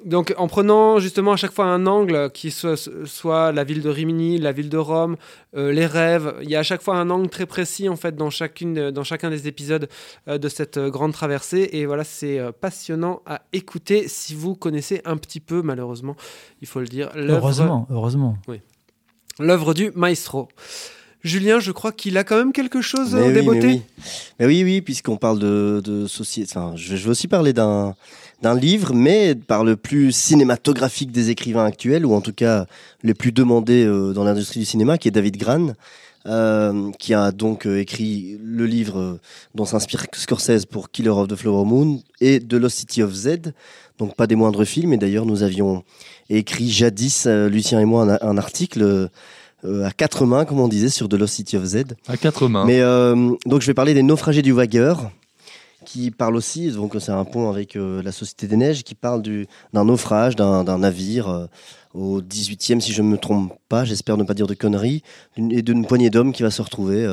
[0.06, 2.76] Donc, en prenant justement à chaque fois un angle qui soit,
[3.06, 5.16] soit la ville de Rimini, la ville de Rome,
[5.56, 8.30] les rêves, il y a à chaque fois un angle très précis en fait dans
[8.30, 9.88] chacune, dans chacun des épisodes
[10.28, 11.70] de cette grande traversée.
[11.74, 16.16] Et voilà, c'est passionnant à écouter si vous connaissez un petit peu, malheureusement,
[16.62, 17.10] il faut le dire.
[17.16, 17.34] l'œuvre-
[17.90, 18.62] Heureusement, oui.
[19.40, 20.48] L'œuvre du maestro.
[21.24, 23.82] Julien, je crois qu'il a quand même quelque chose Mais à oui, mais oui.
[24.40, 26.52] Mais oui, oui, puisqu'on parle de, de société.
[26.56, 27.96] Enfin, je, je vais aussi parler d'un
[28.42, 32.68] d'un livre, mais par le plus cinématographique des écrivains actuels, ou en tout cas
[33.02, 35.74] les plus demandés euh, dans l'industrie du cinéma, qui est David Gran,
[36.28, 39.20] euh, qui a donc euh, écrit le livre euh,
[39.56, 43.54] dont s'inspire Scorsese pour Killer of the Flower Moon et The Lost City of Z,
[43.98, 44.94] donc pas des moindres films.
[44.94, 45.84] Et d'ailleurs, nous avions
[46.30, 48.82] écrit jadis, euh, Lucien et moi, un, un article.
[48.84, 51.84] euh, à quatre mains, comme on disait, sur The Lost City of Z.
[52.08, 52.64] À quatre mains.
[52.66, 55.10] Mais euh, donc je vais parler des naufragés du vagueur,
[55.84, 59.22] qui parle aussi, donc c'est un pont avec euh, la Société des Neiges, qui parle
[59.24, 61.48] du- d'un naufrage d'un d'un navire
[61.94, 65.02] au 18e, si je ne me trompe pas, j'espère ne pas dire de conneries,
[65.36, 67.08] d'une- et d'une poignée d'hommes qui va se retrouver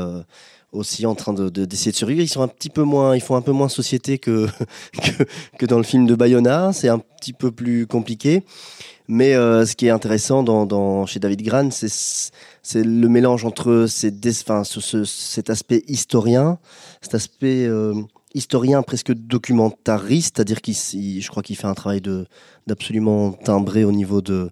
[0.73, 2.21] aussi en train de- de- d'essayer de, survivre.
[2.21, 4.49] Ils sont un petit peu moins, ils font un peu moins société que,
[5.03, 5.25] que,
[5.59, 8.43] que dans le film de Bayona, c'est un petit peu plus compliqué.
[9.07, 10.45] Mais euh, ce qui est intéressant
[11.07, 16.59] chez David Gran, c'est le mélange entre cet aspect historien,
[17.03, 17.95] cet aspect euh,
[18.35, 22.01] historien presque documentariste, c'est-à-dire qu'il, il- je crois qu'il fait un travail
[22.67, 24.51] d'absolument timbré au niveau de,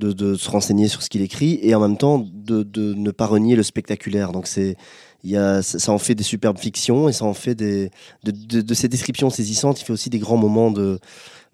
[0.00, 2.64] se renseigner sur ce qu'il écrit et en même temps de,
[2.94, 4.30] ne pas renier le spectaculaire.
[4.30, 7.90] Donc ça en fait des superbes fictions et ça en fait de,
[8.22, 9.80] de, de ces descriptions saisissantes.
[9.80, 11.00] Il fait aussi des grands moments de-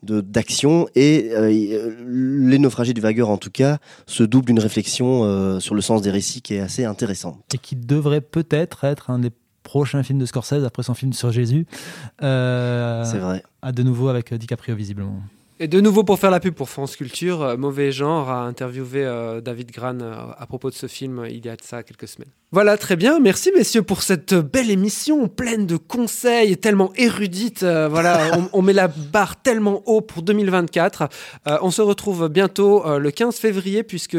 [0.02, 5.59] d'action et euh, les naufragés du vagueur en tout cas se double d'une réflexion euh,
[5.59, 7.39] sur le sens des récits qui est assez intéressante.
[7.55, 9.31] et qui devrait peut-être être un des
[9.62, 11.66] prochains films de Scorsese après son film sur Jésus.
[12.23, 13.43] Euh, C'est vrai.
[13.62, 15.20] À de nouveau avec DiCaprio visiblement.
[15.59, 19.07] Et de nouveau pour faire la pub pour France Culture, euh, Mauvais Genre a interviewé
[19.07, 22.09] euh, David Gran euh, à propos de ce film il y a de ça quelques
[22.09, 22.28] semaines.
[22.53, 23.19] Voilà, très bien.
[23.19, 27.65] Merci messieurs pour cette belle émission pleine de conseils, tellement érudite.
[27.65, 31.09] Euh, voilà, on, on met la barre tellement haut pour 2024.
[31.49, 34.16] Euh, on se retrouve bientôt le 15 février puisque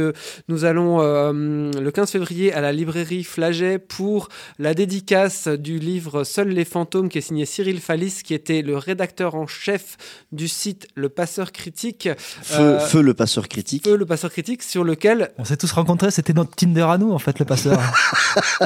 [0.49, 6.49] nous allons le 15 février à la librairie Flaget pour la dédicace du livre Seuls
[6.49, 9.97] les fantômes qui est signé Cyril Fallis qui était le rédacteur en chef
[10.31, 12.07] du site Le Passeur Critique.
[12.17, 13.83] Feu, Euh, feu le passeur critique.
[13.83, 17.11] Feu le Passeur Critique sur lequel On s'est tous rencontrés, c'était notre Tinder à nous
[17.11, 17.77] en fait, le passeur.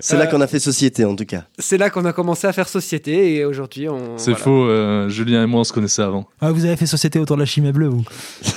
[0.00, 1.44] C'est là Euh, qu'on a fait société en tout cas.
[1.58, 4.16] c'est là qu'on a commencé à faire société et aujourd'hui on.
[4.16, 4.44] C'est voilà.
[4.44, 6.26] faux, euh, Julien et moi on se connaissait avant.
[6.40, 8.04] ah, vous avez fait société autour de la chimée bleue, vous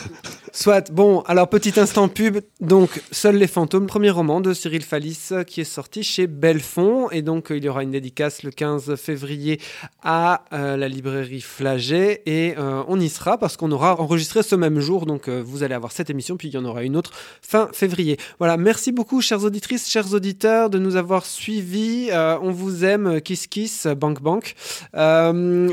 [0.61, 2.39] Soit, bon, alors petit instant pub.
[2.59, 7.09] Donc, Seuls les fantômes, premier roman de Cyril Fallis qui est sorti chez Belfond.
[7.11, 9.61] Et donc, il y aura une dédicace le 15 février
[10.03, 12.23] à euh, la librairie Flaget.
[12.25, 15.05] Et euh, on y sera parce qu'on aura enregistré ce même jour.
[15.05, 17.69] Donc, euh, vous allez avoir cette émission, puis il y en aura une autre fin
[17.71, 18.17] février.
[18.37, 22.09] Voilà, merci beaucoup, chères auditrices, chers auditeurs, de nous avoir suivis.
[22.13, 24.55] On vous aime, Kiss Kiss, Bank Bank.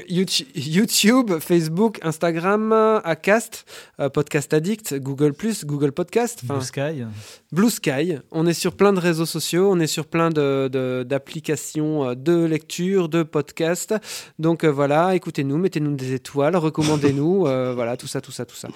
[0.07, 3.65] YouTube, Facebook, Instagram, Acast,
[4.13, 5.33] Podcast Addict, Google
[5.65, 7.05] Google Podcast, Blue Sky.
[7.53, 8.19] Blue Sky.
[8.31, 12.15] On est sur plein de réseaux sociaux, on est sur plein de- de- d'applications euh,
[12.15, 13.95] de, lecture, de podcasts.
[14.39, 18.57] Donc euh, voilà, écoutez-nous, mettez-nous des étoiles, recommandez-nous, euh, voilà, tout ça, tout ça, tout
[18.57, 18.69] ça.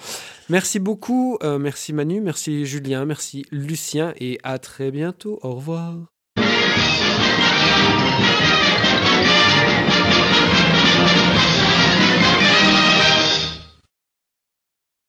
[0.49, 5.39] Merci beaucoup, euh, merci Manu, merci Julien, merci Lucien et à très bientôt.
[5.41, 6.20] Au revoir.